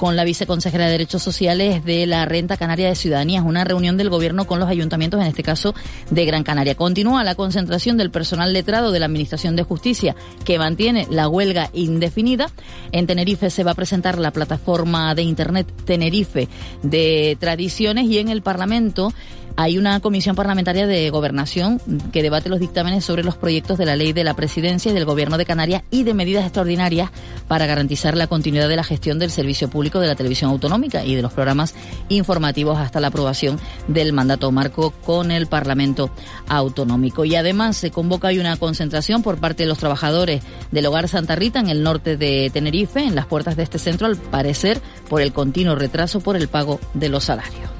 con 0.00 0.16
la 0.16 0.24
viceconsejera 0.24 0.86
de 0.86 0.92
Derechos 0.92 1.22
Sociales 1.22 1.84
de 1.84 2.06
la 2.06 2.24
Renta 2.24 2.56
Canaria 2.56 2.88
de 2.88 2.94
Ciudadanía. 2.94 3.40
Es 3.40 3.44
una 3.44 3.64
reunión 3.64 3.98
del 3.98 4.08
gobierno 4.08 4.46
con 4.46 4.58
los 4.58 4.70
ayuntamientos, 4.70 5.20
en 5.20 5.26
este 5.26 5.42
caso 5.42 5.74
de 6.10 6.24
Gran 6.24 6.42
Canaria. 6.42 6.74
Continúa 6.74 7.22
la 7.22 7.34
concentración 7.34 7.98
del 7.98 8.10
personal 8.10 8.54
letrado 8.54 8.92
de 8.92 8.98
la 8.98 9.04
Administración 9.04 9.56
de 9.56 9.62
Justicia 9.62 10.16
que 10.46 10.58
mantiene 10.58 11.06
la 11.10 11.28
huelga 11.28 11.68
indefinida. 11.74 12.50
En 12.92 13.06
Tenerife 13.06 13.50
se 13.50 13.62
va 13.62 13.72
a 13.72 13.74
presentar 13.74 14.18
la 14.18 14.30
plataforma 14.30 15.14
de 15.14 15.20
Internet 15.20 15.70
Tenerife 15.84 16.48
de 16.82 17.36
Tradiciones 17.38 18.06
y 18.06 18.20
en 18.20 18.30
el 18.30 18.40
Parlamento 18.40 19.12
hay 19.56 19.78
una 19.78 20.00
comisión 20.00 20.36
parlamentaria 20.36 20.86
de 20.86 21.10
gobernación 21.10 21.80
que 22.12 22.22
debate 22.22 22.48
los 22.48 22.60
dictámenes 22.60 23.04
sobre 23.04 23.24
los 23.24 23.36
proyectos 23.36 23.78
de 23.78 23.86
la 23.86 23.96
ley 23.96 24.12
de 24.12 24.24
la 24.24 24.34
presidencia 24.34 24.90
y 24.90 24.94
del 24.94 25.04
gobierno 25.04 25.38
de 25.38 25.46
Canarias 25.46 25.82
y 25.90 26.02
de 26.02 26.14
medidas 26.14 26.44
extraordinarias 26.44 27.10
para 27.48 27.66
garantizar 27.66 28.16
la 28.16 28.26
continuidad 28.26 28.68
de 28.68 28.76
la 28.76 28.84
gestión 28.84 29.18
del 29.18 29.30
servicio 29.30 29.68
público 29.68 30.00
de 30.00 30.06
la 30.06 30.14
televisión 30.14 30.50
autonómica 30.50 31.04
y 31.04 31.14
de 31.14 31.22
los 31.22 31.32
programas 31.32 31.74
informativos 32.08 32.78
hasta 32.78 33.00
la 33.00 33.08
aprobación 33.08 33.58
del 33.88 34.12
mandato 34.12 34.50
marco 34.52 34.90
con 35.04 35.30
el 35.30 35.46
Parlamento 35.46 36.10
autonómico. 36.48 37.24
Y 37.24 37.36
además 37.36 37.76
se 37.76 37.90
convoca 37.90 38.30
una 38.30 38.56
concentración 38.56 39.22
por 39.22 39.38
parte 39.38 39.64
de 39.64 39.68
los 39.68 39.78
trabajadores 39.78 40.42
del 40.70 40.86
Hogar 40.86 41.08
Santa 41.08 41.36
Rita 41.36 41.58
en 41.58 41.68
el 41.68 41.82
norte 41.82 42.16
de 42.16 42.50
Tenerife, 42.52 43.00
en 43.00 43.14
las 43.14 43.26
puertas 43.26 43.56
de 43.56 43.64
este 43.64 43.78
centro, 43.78 44.06
al 44.06 44.16
parecer 44.16 44.80
por 45.08 45.20
el 45.20 45.32
continuo 45.32 45.74
retraso 45.74 46.20
por 46.20 46.36
el 46.36 46.48
pago 46.48 46.80
de 46.94 47.08
los 47.08 47.24
salarios. 47.24 47.79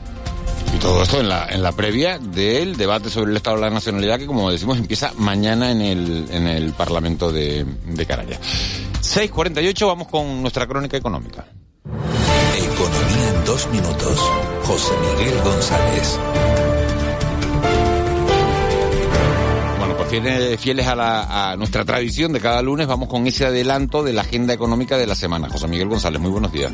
Y 0.74 0.78
todo 0.78 1.02
esto 1.02 1.20
en 1.20 1.28
la, 1.28 1.46
en 1.48 1.62
la 1.62 1.72
previa 1.72 2.18
del 2.18 2.76
debate 2.76 3.10
sobre 3.10 3.30
el 3.30 3.36
Estado 3.36 3.56
de 3.56 3.62
la 3.62 3.70
Nacionalidad 3.70 4.18
que, 4.18 4.26
como 4.26 4.50
decimos, 4.50 4.78
empieza 4.78 5.12
mañana 5.16 5.70
en 5.70 5.80
el, 5.80 6.26
en 6.30 6.46
el 6.46 6.72
Parlamento 6.72 7.32
de, 7.32 7.64
de 7.64 8.06
Canarias. 8.06 8.40
6.48, 9.02 9.86
vamos 9.86 10.08
con 10.08 10.40
nuestra 10.42 10.66
crónica 10.66 10.96
económica. 10.96 11.44
Economía 12.56 13.28
en 13.34 13.44
dos 13.44 13.68
minutos. 13.68 14.20
José 14.64 14.92
Miguel 15.00 15.40
González. 15.42 16.18
Bueno, 19.78 19.96
pues 19.96 20.08
fieles, 20.08 20.60
fieles 20.60 20.86
a, 20.86 20.94
la, 20.94 21.50
a 21.50 21.56
nuestra 21.56 21.84
tradición 21.84 22.32
de 22.32 22.40
cada 22.40 22.62
lunes, 22.62 22.86
vamos 22.86 23.08
con 23.08 23.26
ese 23.26 23.46
adelanto 23.46 24.02
de 24.02 24.12
la 24.12 24.22
agenda 24.22 24.54
económica 24.54 24.96
de 24.96 25.06
la 25.06 25.14
semana. 25.14 25.48
José 25.48 25.66
Miguel 25.66 25.88
González, 25.88 26.20
muy 26.20 26.30
buenos 26.30 26.52
días. 26.52 26.72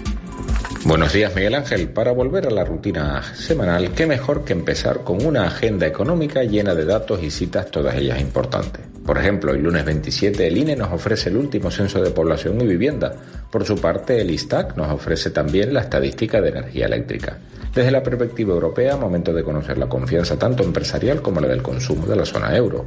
Buenos 0.87 1.13
días 1.13 1.35
Miguel 1.35 1.57
Ángel. 1.57 1.89
Para 1.89 2.13
volver 2.13 2.47
a 2.47 2.51
la 2.51 2.65
rutina 2.65 3.21
semanal, 3.35 3.91
qué 3.91 4.07
mejor 4.07 4.45
que 4.45 4.53
empezar 4.53 5.03
con 5.03 5.27
una 5.27 5.49
agenda 5.49 5.85
económica 5.85 6.45
llena 6.45 6.77
de 6.77 6.85
datos 6.85 7.25
y 7.25 7.33
citas, 7.33 7.73
todas 7.73 7.97
ellas 7.97 8.21
importantes. 8.21 8.83
Por 9.05 9.19
ejemplo, 9.19 9.53
el 9.53 9.65
lunes 9.65 9.85
27 9.85 10.47
el 10.47 10.57
INE 10.57 10.77
nos 10.77 10.93
ofrece 10.93 11.29
el 11.29 11.39
último 11.39 11.73
censo 11.73 12.01
de 12.01 12.13
población 12.13 12.61
y 12.61 12.67
vivienda. 12.69 13.13
Por 13.51 13.65
su 13.65 13.75
parte, 13.81 14.21
el 14.21 14.31
ISTAC 14.31 14.77
nos 14.77 14.93
ofrece 14.93 15.31
también 15.31 15.75
la 15.75 15.81
estadística 15.81 16.41
de 16.41 16.51
energía 16.51 16.87
eléctrica. 16.87 17.37
Desde 17.75 17.91
la 17.91 18.05
perspectiva 18.05 18.55
europea, 18.55 18.97
momento 18.97 19.33
de 19.33 19.43
conocer 19.43 19.79
la 19.79 19.89
confianza 19.89 20.39
tanto 20.39 20.63
empresarial 20.63 21.21
como 21.21 21.41
la 21.41 21.49
del 21.49 21.63
consumo 21.63 22.07
de 22.07 22.15
la 22.15 22.25
zona 22.25 22.57
euro. 22.57 22.87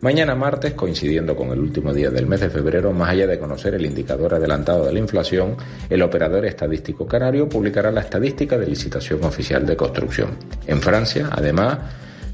Mañana 0.00 0.34
martes, 0.34 0.74
coincidiendo 0.74 1.34
con 1.34 1.48
el 1.48 1.58
último 1.58 1.92
día 1.92 2.10
del 2.10 2.26
mes 2.26 2.40
de 2.40 2.50
febrero, 2.50 2.92
más 2.92 3.10
allá 3.10 3.26
de 3.26 3.38
conocer 3.38 3.74
el 3.74 3.86
indicador 3.86 4.34
adelantado 4.34 4.84
de 4.84 4.92
la 4.92 4.98
inflación, 4.98 5.56
el 5.88 6.02
operador 6.02 6.44
estadístico 6.44 7.06
canario 7.06 7.48
publicará 7.48 7.90
la 7.90 8.02
estadística 8.02 8.58
de 8.58 8.66
licitación 8.66 9.24
oficial 9.24 9.64
de 9.64 9.74
construcción. 9.74 10.36
En 10.66 10.82
Francia, 10.82 11.30
además, 11.32 11.78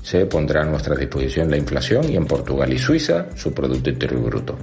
se 0.02 0.26
pondrá 0.26 0.62
a 0.62 0.66
nuestra 0.66 0.96
disposición 0.96 1.50
la 1.50 1.56
inflación 1.56 2.10
y 2.10 2.16
en 2.16 2.26
Portugal 2.26 2.72
y 2.72 2.78
Suiza 2.78 3.26
su 3.36 3.54
Producto 3.54 3.90
Interior 3.90 4.22
Bruto. 4.22 4.56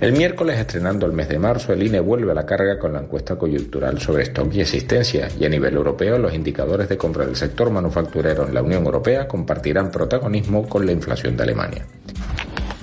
El 0.00 0.12
miércoles, 0.12 0.58
estrenando 0.58 1.06
el 1.06 1.12
mes 1.12 1.28
de 1.28 1.38
marzo, 1.38 1.72
el 1.72 1.82
INE 1.82 2.00
vuelve 2.00 2.32
a 2.32 2.34
la 2.34 2.46
carga 2.46 2.78
con 2.78 2.94
la 2.94 3.00
encuesta 3.00 3.36
coyuntural 3.36 4.00
sobre 4.00 4.24
stock 4.24 4.52
y 4.54 4.60
existencia 4.62 5.28
y 5.38 5.44
a 5.44 5.48
nivel 5.48 5.76
europeo 5.76 6.18
los 6.18 6.34
indicadores 6.34 6.88
de 6.88 6.96
compra 6.96 7.26
del 7.26 7.36
sector 7.36 7.70
manufacturero 7.70 8.48
en 8.48 8.54
la 8.54 8.62
Unión 8.62 8.84
Europea 8.84 9.28
compartirán 9.28 9.90
protagonismo 9.90 10.66
con 10.68 10.86
la 10.86 10.92
inflación 10.92 11.36
de 11.36 11.42
Alemania. 11.44 11.86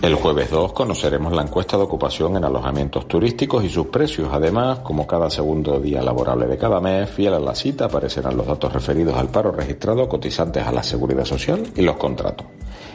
El 0.01 0.15
jueves 0.15 0.49
2 0.49 0.71
conoceremos 0.71 1.33
la 1.33 1.41
encuesta 1.41 1.75
de 1.75 1.83
ocupación 1.83 2.37
en 2.37 2.45
alojamientos 2.45 3.05
turísticos 3.05 3.65
y 3.65 3.69
sus 3.69 3.87
precios. 3.87 4.29
Además, 4.31 4.79
como 4.79 5.05
cada 5.05 5.29
segundo 5.29 5.77
día 5.77 6.01
laborable 6.01 6.47
de 6.47 6.57
cada 6.57 6.79
mes, 6.79 7.09
fiel 7.09 7.33
a 7.33 7.39
la 7.39 7.53
cita, 7.53 7.85
aparecerán 7.85 8.37
los 8.37 8.47
datos 8.47 8.71
referidos 8.71 9.17
al 9.17 9.27
paro 9.27 9.51
registrado, 9.51 10.07
cotizantes 10.07 10.65
a 10.65 10.71
la 10.71 10.83
seguridad 10.83 11.25
social 11.25 11.63
y 11.75 11.81
los 11.81 11.97
contratos. 11.97 12.47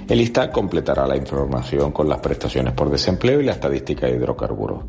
El 0.09 0.19
ISTA 0.19 0.51
completará 0.51 1.07
la 1.07 1.17
información 1.17 1.93
con 1.93 2.09
las 2.09 2.21
prestaciones 2.21 2.73
por 2.73 2.89
desempleo 2.89 3.39
y 3.39 3.45
la 3.45 3.53
estadística 3.53 4.07
de 4.07 4.17
hidrocarburos. 4.17 4.85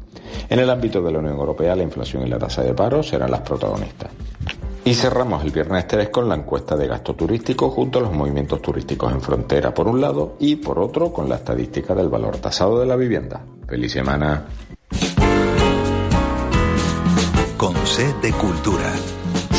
En 0.49 0.60
el 0.60 0.69
ámbito 0.69 1.01
de 1.01 1.12
la 1.12 1.19
Unión 1.19 1.36
Europea, 1.36 1.75
la 1.75 1.84
inflación 1.84 2.25
y 2.25 2.30
la 2.30 2.39
tasa 2.39 2.63
de 2.63 2.73
paro 2.73 3.04
serán 3.04 3.30
las 3.30 3.41
protagonistas. 3.41 4.10
Y 4.88 4.93
cerramos 4.93 5.43
el 5.43 5.50
viernes 5.50 5.88
3 5.88 6.10
con 6.10 6.30
la 6.30 6.36
encuesta 6.36 6.78
de 6.78 6.86
gasto 6.86 7.15
turístico 7.15 7.71
junto 7.71 7.98
a 7.98 8.04
los 8.04 8.13
movimientos 8.13 8.62
turísticos 8.62 9.12
en 9.12 9.19
frontera 9.19 9.74
por 9.74 9.88
un 9.88 10.00
lado 10.00 10.36
y 10.39 10.58
por 10.58 10.78
otro 10.78 11.12
con 11.12 11.28
la 11.28 11.38
estadística 11.38 11.95
del 11.95 12.08
valor 12.08 12.38
tasado 12.38 12.80
de 12.80 12.86
la 12.86 12.95
vivienda. 12.95 13.43
Feliz 13.67 13.93
semana. 13.93 14.45
Con 17.58 17.76
C 17.88 18.13
de 18.21 18.32
Cultura. 18.34 18.93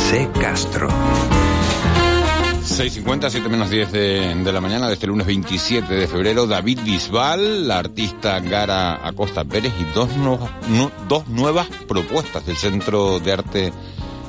C 0.09 0.29
Castro. 0.39 0.87
6.50, 0.87 3.29
7 3.29 3.49
menos 3.49 3.69
10 3.69 3.91
de, 3.91 4.33
de, 4.35 4.51
la 4.53 4.61
mañana 4.61 4.87
de 4.87 4.93
este 4.93 5.07
lunes 5.07 5.27
27 5.27 5.93
de 5.93 6.07
febrero. 6.07 6.47
David 6.47 6.79
Bisbal, 6.85 7.67
la 7.67 7.79
artista 7.79 8.39
Gara 8.39 9.05
Acosta 9.05 9.43
Pérez 9.43 9.73
y 9.77 9.83
dos, 9.93 10.07
no, 10.17 10.39
no, 10.69 10.89
dos 11.09 11.27
nuevas 11.27 11.67
propuestas 11.85 12.45
del 12.45 12.55
Centro 12.55 13.19
de 13.19 13.33
Arte 13.33 13.73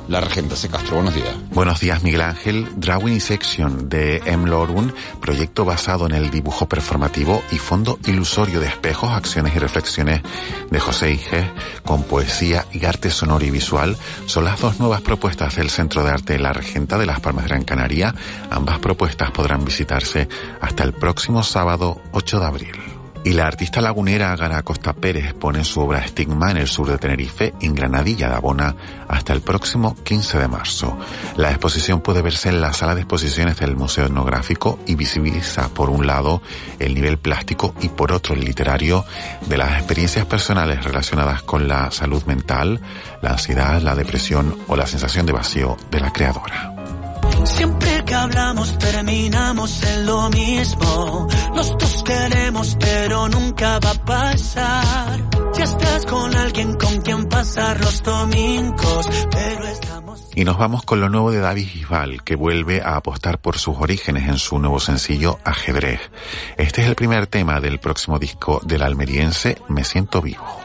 la 0.09 0.21
Regenta 0.21 0.55
C. 0.55 0.69
Castro, 0.69 0.95
buenos 0.95 1.13
días. 1.13 1.35
Buenos 1.51 1.79
días, 1.79 2.01
Miguel 2.01 2.21
Ángel. 2.21 2.67
Drawing 2.77 3.21
Section 3.21 3.89
de 3.89 4.17
M. 4.25 4.49
Lorun, 4.49 4.93
proyecto 5.21 5.65
basado 5.65 6.07
en 6.07 6.13
el 6.13 6.31
dibujo 6.31 6.67
performativo 6.67 7.43
y 7.51 7.59
fondo 7.59 7.99
ilusorio 8.07 8.59
de 8.59 8.67
espejos, 8.67 9.11
acciones 9.11 9.55
y 9.55 9.59
reflexiones 9.59 10.21
de 10.71 10.79
José 10.79 11.11
Ige, 11.11 11.51
con 11.85 12.03
poesía 12.03 12.65
y 12.73 12.85
arte 12.85 13.11
sonoro 13.11 13.45
y 13.45 13.51
visual, 13.51 13.95
son 14.25 14.45
las 14.45 14.59
dos 14.59 14.79
nuevas 14.79 15.01
propuestas 15.01 15.55
del 15.55 15.69
Centro 15.69 16.03
de 16.03 16.09
Arte 16.09 16.33
de 16.33 16.39
La 16.39 16.53
Regenta 16.53 16.97
de 16.97 17.05
Las 17.05 17.19
Palmas 17.19 17.43
de 17.43 17.49
Gran 17.49 17.63
Canaria. 17.63 18.15
Ambas 18.49 18.79
propuestas 18.79 19.29
podrán 19.29 19.63
visitarse 19.63 20.27
hasta 20.59 20.83
el 20.83 20.93
próximo 20.93 21.43
sábado 21.43 22.01
8 22.13 22.39
de 22.39 22.45
abril. 22.45 22.98
Y 23.23 23.33
la 23.33 23.47
artista 23.47 23.81
lagunera 23.81 24.35
Gara 24.37 24.63
Costa 24.63 24.93
Pérez 24.93 25.33
pone 25.33 25.65
su 25.65 25.81
obra 25.81 25.99
Estigma 25.99 26.51
en 26.51 26.57
el 26.57 26.67
sur 26.67 26.89
de 26.89 26.97
Tenerife, 26.97 27.53
en 27.59 27.75
Granadilla 27.75 28.29
de 28.29 28.35
Abona, 28.35 28.75
hasta 29.07 29.33
el 29.33 29.41
próximo 29.41 29.95
15 30.03 30.39
de 30.39 30.47
marzo. 30.47 30.97
La 31.35 31.49
exposición 31.49 31.99
puede 31.99 32.21
verse 32.21 32.47
en 32.47 32.61
la 32.61 32.71
sala 32.71 32.95
de 32.95 33.01
exposiciones 33.01 33.57
del 33.57 33.75
Museo 33.75 34.05
Etnográfico 34.05 34.79
y 34.87 34.95
visibiliza, 34.95 35.67
por 35.69 35.89
un 35.89 36.07
lado, 36.07 36.41
el 36.79 36.95
nivel 36.95 37.17
plástico 37.17 37.75
y 37.81 37.89
por 37.89 38.13
otro 38.13 38.35
el 38.35 38.45
literario 38.45 39.03
de 39.47 39.57
las 39.57 39.73
experiencias 39.73 40.25
personales 40.25 40.83
relacionadas 40.83 41.43
con 41.43 41.67
la 41.67 41.91
salud 41.91 42.23
mental, 42.23 42.79
la 43.21 43.31
ansiedad, 43.31 43.81
la 43.81 43.95
depresión 43.95 44.57
o 44.67 44.77
la 44.77 44.87
sensación 44.87 45.25
de 45.25 45.33
vacío 45.33 45.77
de 45.91 45.99
la 45.99 46.13
creadora. 46.13 46.78
Siempre 47.45 48.03
que 48.05 48.15
hablamos 48.15 48.77
terminamos 48.77 49.83
en 49.83 50.05
lo 50.05 50.29
mismo. 50.29 51.27
Los 51.55 51.77
dos 51.77 52.03
queremos, 52.03 52.77
pero 52.79 53.29
nunca 53.29 53.79
va 53.79 53.91
a 53.91 54.05
pasar. 54.05 55.29
Ya 55.55 55.63
estás 55.63 56.05
con 56.05 56.33
alguien 56.35 56.75
con 56.75 57.01
quien 57.01 57.27
pasar 57.27 57.79
los 57.79 58.03
domingos, 58.03 59.09
pero 59.31 59.67
estamos... 59.67 60.29
Y 60.35 60.45
nos 60.45 60.57
vamos 60.57 60.83
con 60.83 61.01
lo 61.01 61.09
nuevo 61.09 61.31
de 61.31 61.39
David 61.39 61.67
Bisbal, 61.73 62.23
que 62.23 62.35
vuelve 62.35 62.81
a 62.81 62.95
apostar 62.95 63.39
por 63.39 63.57
sus 63.57 63.77
orígenes 63.77 64.29
en 64.29 64.37
su 64.37 64.59
nuevo 64.59 64.79
sencillo 64.79 65.39
Ajedrez. 65.43 65.99
Este 66.57 66.81
es 66.81 66.87
el 66.87 66.95
primer 66.95 67.27
tema 67.27 67.59
del 67.59 67.79
próximo 67.79 68.19
disco 68.19 68.61
del 68.63 68.83
almeriense 68.83 69.57
Me 69.67 69.83
Siento 69.83 70.21
Vivo. 70.21 70.61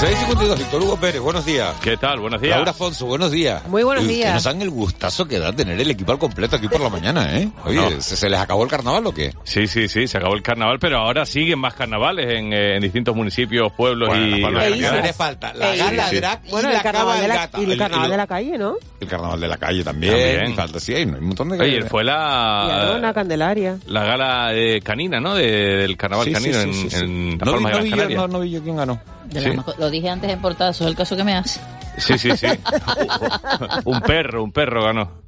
Víctor 0.00 0.80
Hugo 0.80 0.96
Pérez, 0.96 1.20
buenos 1.20 1.44
días. 1.44 1.74
¿Qué 1.82 1.96
tal? 1.96 2.20
Buenos 2.20 2.40
días. 2.40 2.54
Laura 2.54 2.70
Afonso, 2.70 3.06
buenos 3.06 3.32
días. 3.32 3.66
Muy 3.66 3.82
buenos 3.82 4.04
Uy, 4.04 4.10
días. 4.14 4.28
Que 4.28 4.34
nos 4.34 4.44
dan 4.44 4.62
el 4.62 4.70
gustazo 4.70 5.26
que 5.26 5.40
da 5.40 5.52
tener 5.52 5.80
el 5.80 5.90
equipo 5.90 6.12
al 6.12 6.20
completo 6.20 6.54
aquí 6.54 6.68
por 6.68 6.80
la 6.80 6.88
mañana, 6.88 7.36
¿eh? 7.36 7.48
Oye, 7.64 7.76
No. 7.96 8.00
¿se, 8.00 8.16
se 8.16 8.28
les 8.30 8.38
acabó 8.38 8.62
el 8.62 8.70
carnaval 8.70 9.04
o 9.08 9.12
qué? 9.12 9.34
Sí, 9.42 9.66
sí, 9.66 9.88
sí, 9.88 10.06
se 10.06 10.18
acabó 10.18 10.34
el 10.34 10.42
carnaval, 10.42 10.78
pero 10.78 10.98
ahora 10.98 11.26
siguen 11.26 11.58
más 11.58 11.74
carnavales 11.74 12.32
en, 12.32 12.52
eh, 12.52 12.76
en 12.76 12.80
distintos 12.82 13.16
municipios, 13.16 13.72
pueblos 13.72 14.08
Bueno, 14.10 14.24
y... 14.36 14.40
Gran 14.40 14.52
Canaria 14.54 14.76
islas. 14.76 15.16
falta 15.16 15.52
la 15.54 15.74
gala 15.74 15.90
islas. 15.90 16.12
drag 16.12 16.40
y 16.46 16.50
Bueno, 16.52 16.68
la 16.68 16.76
el 16.76 16.82
carnaval, 16.82 17.20
de 17.20 17.28
la, 17.28 17.50
y 17.58 17.64
el 17.64 17.72
El- 17.72 17.78
carnaval 17.78 18.04
el- 18.04 18.10
de 18.12 18.16
la 18.16 18.26
calle, 18.28 18.58
¿no? 18.58 18.76
El 19.00 19.08
carnaval 19.08 19.40
de 19.40 19.48
la 19.48 19.56
calle 19.56 19.82
también. 19.84 20.12
También. 20.12 20.54
Falta, 20.56 20.78
sí, 20.80 20.94
hay 20.94 21.04
un 21.06 21.24
montón 21.24 21.48
de... 21.48 21.60
Oye, 21.60 21.82
fue 21.82 22.02
Y 22.02 22.06
la... 22.06 22.94
una 22.98 23.12
Candelaria. 23.12 23.78
La 23.86 24.04
gala 24.04 24.54
eh, 24.54 24.80
canina, 24.80 25.18
¿no? 25.18 25.34
De- 25.34 25.46
del 25.78 25.96
carnaval 25.96 26.26
Sí, 26.28 26.34
sí, 26.36 26.40
canino 26.52 26.60
sí, 26.62 26.68
en, 26.68 26.74
sí, 26.74 26.90
sí. 26.90 27.04
en 27.04 27.38
No, 27.38 27.58
vi- 27.58 27.64
no 27.64 27.68
de 27.78 27.82
vi 27.82 27.90
Gran 27.90 27.90
yo, 27.90 27.96
Canaria. 27.96 28.16
no, 28.16 28.28
no 28.28 28.40
vi 28.40 28.50
yo 28.52 28.62
quién 28.62 28.76
ganó. 28.76 29.00
De 29.30 29.40
Sí. 29.40 29.50
Lo 29.78 29.90
dije 29.90 30.08
antes 30.08 30.30
en 30.30 30.40
portada, 30.40 30.70
eso 30.70 30.84
es 30.84 30.90
el 30.90 30.96
caso 30.96 31.16
que 31.16 31.24
me 31.24 31.34
hace. 31.34 31.60
Sí, 31.98 32.16
sí, 32.16 32.36
sí. 32.36 32.46
un 33.84 34.00
perro, 34.00 34.42
un 34.42 34.52
perro 34.52 34.84
ganó. 34.84 35.22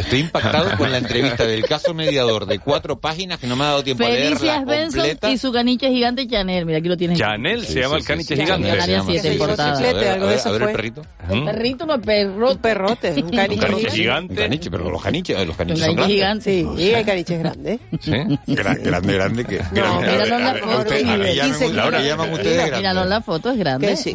Estoy 0.00 0.20
impactado 0.20 0.76
con 0.76 0.90
la 0.90 0.98
entrevista 0.98 1.44
del 1.46 1.64
caso 1.64 1.94
mediador 1.94 2.46
de 2.46 2.58
cuatro 2.58 2.98
páginas 3.00 3.38
que 3.38 3.46
no 3.46 3.56
me 3.56 3.64
ha 3.64 3.68
dado 3.68 3.84
tiempo 3.84 4.04
a 4.04 4.08
Felicia 4.08 4.52
leerla 4.58 4.64
Benson 4.64 5.00
completa. 5.00 5.30
y 5.30 5.38
su 5.38 5.52
caniche 5.52 5.88
gigante 5.90 6.26
Chanel. 6.26 6.66
Mira, 6.66 6.78
aquí 6.78 6.88
lo 6.88 6.96
tienes. 6.96 7.18
Chanel 7.18 7.64
Sí, 7.66 7.72
se 7.74 7.80
llama 7.80 7.96
sí, 7.96 8.00
el 8.00 8.06
caniche 8.06 8.36
sí, 8.36 8.42
gigante. 8.42 8.68
Chanel 8.68 8.80
se 8.80 8.86
sí. 8.86 8.90
A 8.90 9.02
ver, 9.02 10.08
a 10.08 10.50
a 10.50 10.56
el 10.56 10.72
perrito. 10.72 11.02
Un 11.28 11.44
perrito, 11.44 11.86
no 11.86 12.00
perro. 12.00 12.50
Un 12.52 12.58
perrote, 12.58 13.10
un 13.12 13.22
Un 13.24 13.30
caniche 13.30 13.66
caniche 13.66 13.90
gigante. 13.90 14.32
Un 14.34 14.38
caniche, 14.38 14.70
pero 14.70 14.90
los 14.90 15.02
caniches, 15.02 15.36
los 15.38 15.48
Un 15.48 15.54
caniches 15.54 15.84
son 15.86 15.96
caniche 15.96 16.18
grandes. 16.18 16.44
gigante. 16.56 16.82
Sí, 16.82 16.94
hay 16.94 17.04
caniches 17.04 17.38
grandes. 17.38 17.80
¿Sí? 18.00 18.10
Gra- 18.10 18.82
grande, 18.82 19.14
grande 19.14 19.44
que. 19.44 19.56
grande. 19.72 20.06
míralo 20.12 20.34
en 20.36 20.44
la 20.44 20.50
A 20.50 20.54
foto. 20.54 20.78
usted- 20.78 21.06
a 21.08 21.16
ver, 21.16 21.34
llaman- 21.34 21.58
15 21.58 21.72
Laura, 21.74 21.98
kilos. 21.98 22.10
llaman 22.10 22.32
ustedes 22.32 22.50
Mira, 22.52 22.66
grande. 22.66 22.78
Míralo 22.78 23.02
en 23.02 23.10
la 23.10 23.20
foto, 23.20 23.50
es 23.50 23.58
grande. 23.58 23.86
Que 23.88 23.96
sí. 23.96 24.12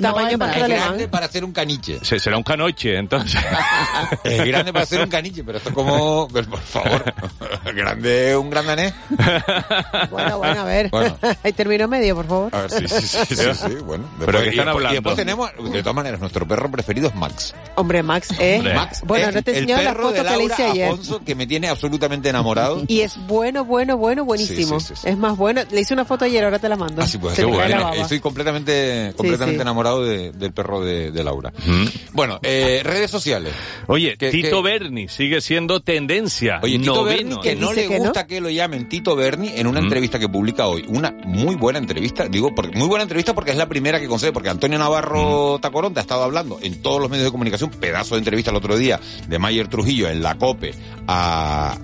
Tamaño 0.00 0.38
No, 0.38 0.46
Es 0.46 0.68
grande 0.68 1.08
para 1.08 1.28
ser 1.28 1.44
un 1.44 1.52
caniche. 1.52 1.98
Se- 2.02 2.18
será 2.18 2.36
un 2.36 2.42
canoche, 2.42 2.96
entonces. 2.96 3.40
Es 4.24 4.44
grande 4.46 4.72
para 4.72 4.86
ser 4.86 5.00
un 5.00 5.08
caniche, 5.16 5.42
pero 5.44 5.58
esto 5.58 5.72
como, 5.72 6.28
pues, 6.32 6.46
por 6.46 6.60
favor, 6.60 7.04
grande 7.74 8.36
un 8.36 8.50
gran 8.50 8.66
danés. 8.66 8.94
Bueno, 10.10 10.38
bueno, 10.38 10.60
a 10.60 10.64
ver. 10.64 10.88
Bueno. 10.90 11.16
Ahí 11.42 11.52
terminó 11.52 11.88
medio, 11.88 12.14
por 12.14 12.26
favor. 12.26 12.54
A 12.54 12.62
ver, 12.62 12.70
sí, 12.70 12.88
sí, 12.88 13.06
sí, 13.06 13.36
sí, 13.36 13.44
sí, 13.54 13.74
bueno. 13.84 14.04
Pero 14.24 14.38
¿qué 14.40 14.46
y 14.46 14.48
están 14.50 14.66
después- 14.66 14.68
hablando? 14.68 14.90
Y 14.90 14.94
después 14.94 15.16
tenemos, 15.16 15.50
de 15.72 15.80
todas 15.82 15.94
maneras, 15.94 16.20
nuestro 16.20 16.46
perro 16.46 16.70
preferido 16.70 17.08
es 17.08 17.14
Max. 17.14 17.54
Hombre, 17.74 18.02
Max, 18.02 18.28
¿eh? 18.38 18.56
Hombre. 18.58 18.74
Max 18.74 19.02
Bueno, 19.04 19.30
no 19.32 19.42
te 19.42 19.50
he 19.50 19.54
el 19.54 19.60
enseñado 19.62 19.82
la 19.82 19.90
perro 19.90 20.02
foto 20.04 20.14
de 20.14 20.18
que 20.18 20.24
le 20.24 20.30
Laura 20.36 20.54
hice 20.54 20.64
ayer. 20.64 20.88
Afonso, 20.88 21.24
que 21.24 21.34
me 21.34 21.46
tiene 21.46 21.68
absolutamente 21.68 22.28
enamorado. 22.28 22.82
Y 22.86 23.00
es 23.00 23.16
bueno, 23.26 23.64
bueno, 23.64 23.96
bueno, 23.96 24.24
buenísimo. 24.24 24.80
Sí, 24.80 24.86
sí, 24.88 24.94
sí, 24.96 25.02
sí. 25.02 25.08
Es 25.10 25.18
más 25.18 25.36
bueno. 25.36 25.62
Le 25.70 25.80
hice 25.80 25.94
una 25.94 26.04
foto 26.04 26.24
ayer, 26.24 26.44
ahora 26.44 26.58
te 26.58 26.68
la 26.68 26.76
mando. 26.76 27.02
Así 27.02 27.18
pues, 27.18 27.42
bueno. 27.44 27.68
la 27.68 27.82
baba. 27.84 27.96
Estoy 27.96 28.20
completamente, 28.20 29.12
completamente 29.16 29.58
sí. 29.58 29.62
enamorado 29.62 30.04
de- 30.04 30.32
del 30.32 30.52
perro 30.52 30.80
de, 30.80 31.10
de 31.10 31.24
Laura. 31.24 31.52
Bueno, 32.12 32.38
eh, 32.42 32.80
redes 32.84 33.10
sociales. 33.10 33.52
Oye, 33.86 34.16
¿Qué- 34.18 34.30
Tito 34.30 34.62
qué? 34.62 34.70
Berni 34.70 35.05
Berni 35.06 35.08
sigue 35.08 35.40
siendo 35.40 35.80
tendencia. 35.80 36.60
Oye, 36.62 36.78
Tito. 36.78 37.04
Berni, 37.04 37.36
que 37.40 37.56
no 37.56 37.72
le 37.72 37.86
gusta 37.86 38.26
que 38.26 38.40
lo 38.40 38.50
llamen 38.50 38.88
Tito 38.88 39.14
Berni 39.16 39.48
en 39.56 39.66
Mm. 39.66 39.70
una 39.70 39.80
entrevista 39.80 40.18
que 40.18 40.28
publica 40.28 40.66
hoy. 40.66 40.84
Una 40.88 41.12
muy 41.24 41.54
buena 41.54 41.78
entrevista, 41.78 42.26
digo, 42.28 42.54
porque, 42.54 42.76
muy 42.76 42.88
buena 42.88 43.02
entrevista 43.02 43.34
porque 43.34 43.50
es 43.52 43.56
la 43.56 43.68
primera 43.68 44.00
que 44.00 44.06
concede, 44.08 44.32
porque 44.32 44.48
Antonio 44.48 44.78
Mm. 44.78 44.82
Navarro 44.82 45.58
Tacoronte 45.60 46.00
ha 46.00 46.02
estado 46.02 46.22
hablando 46.24 46.58
en 46.62 46.82
todos 46.82 47.00
los 47.00 47.10
medios 47.10 47.24
de 47.26 47.30
comunicación, 47.32 47.70
pedazo 47.70 48.14
de 48.14 48.20
entrevista 48.20 48.50
el 48.50 48.56
otro 48.56 48.76
día 48.76 49.00
de 49.28 49.38
Mayer 49.38 49.68
Trujillo 49.68 50.08
en 50.08 50.22
la 50.22 50.36
COPE 50.36 50.74
a, 51.06 51.76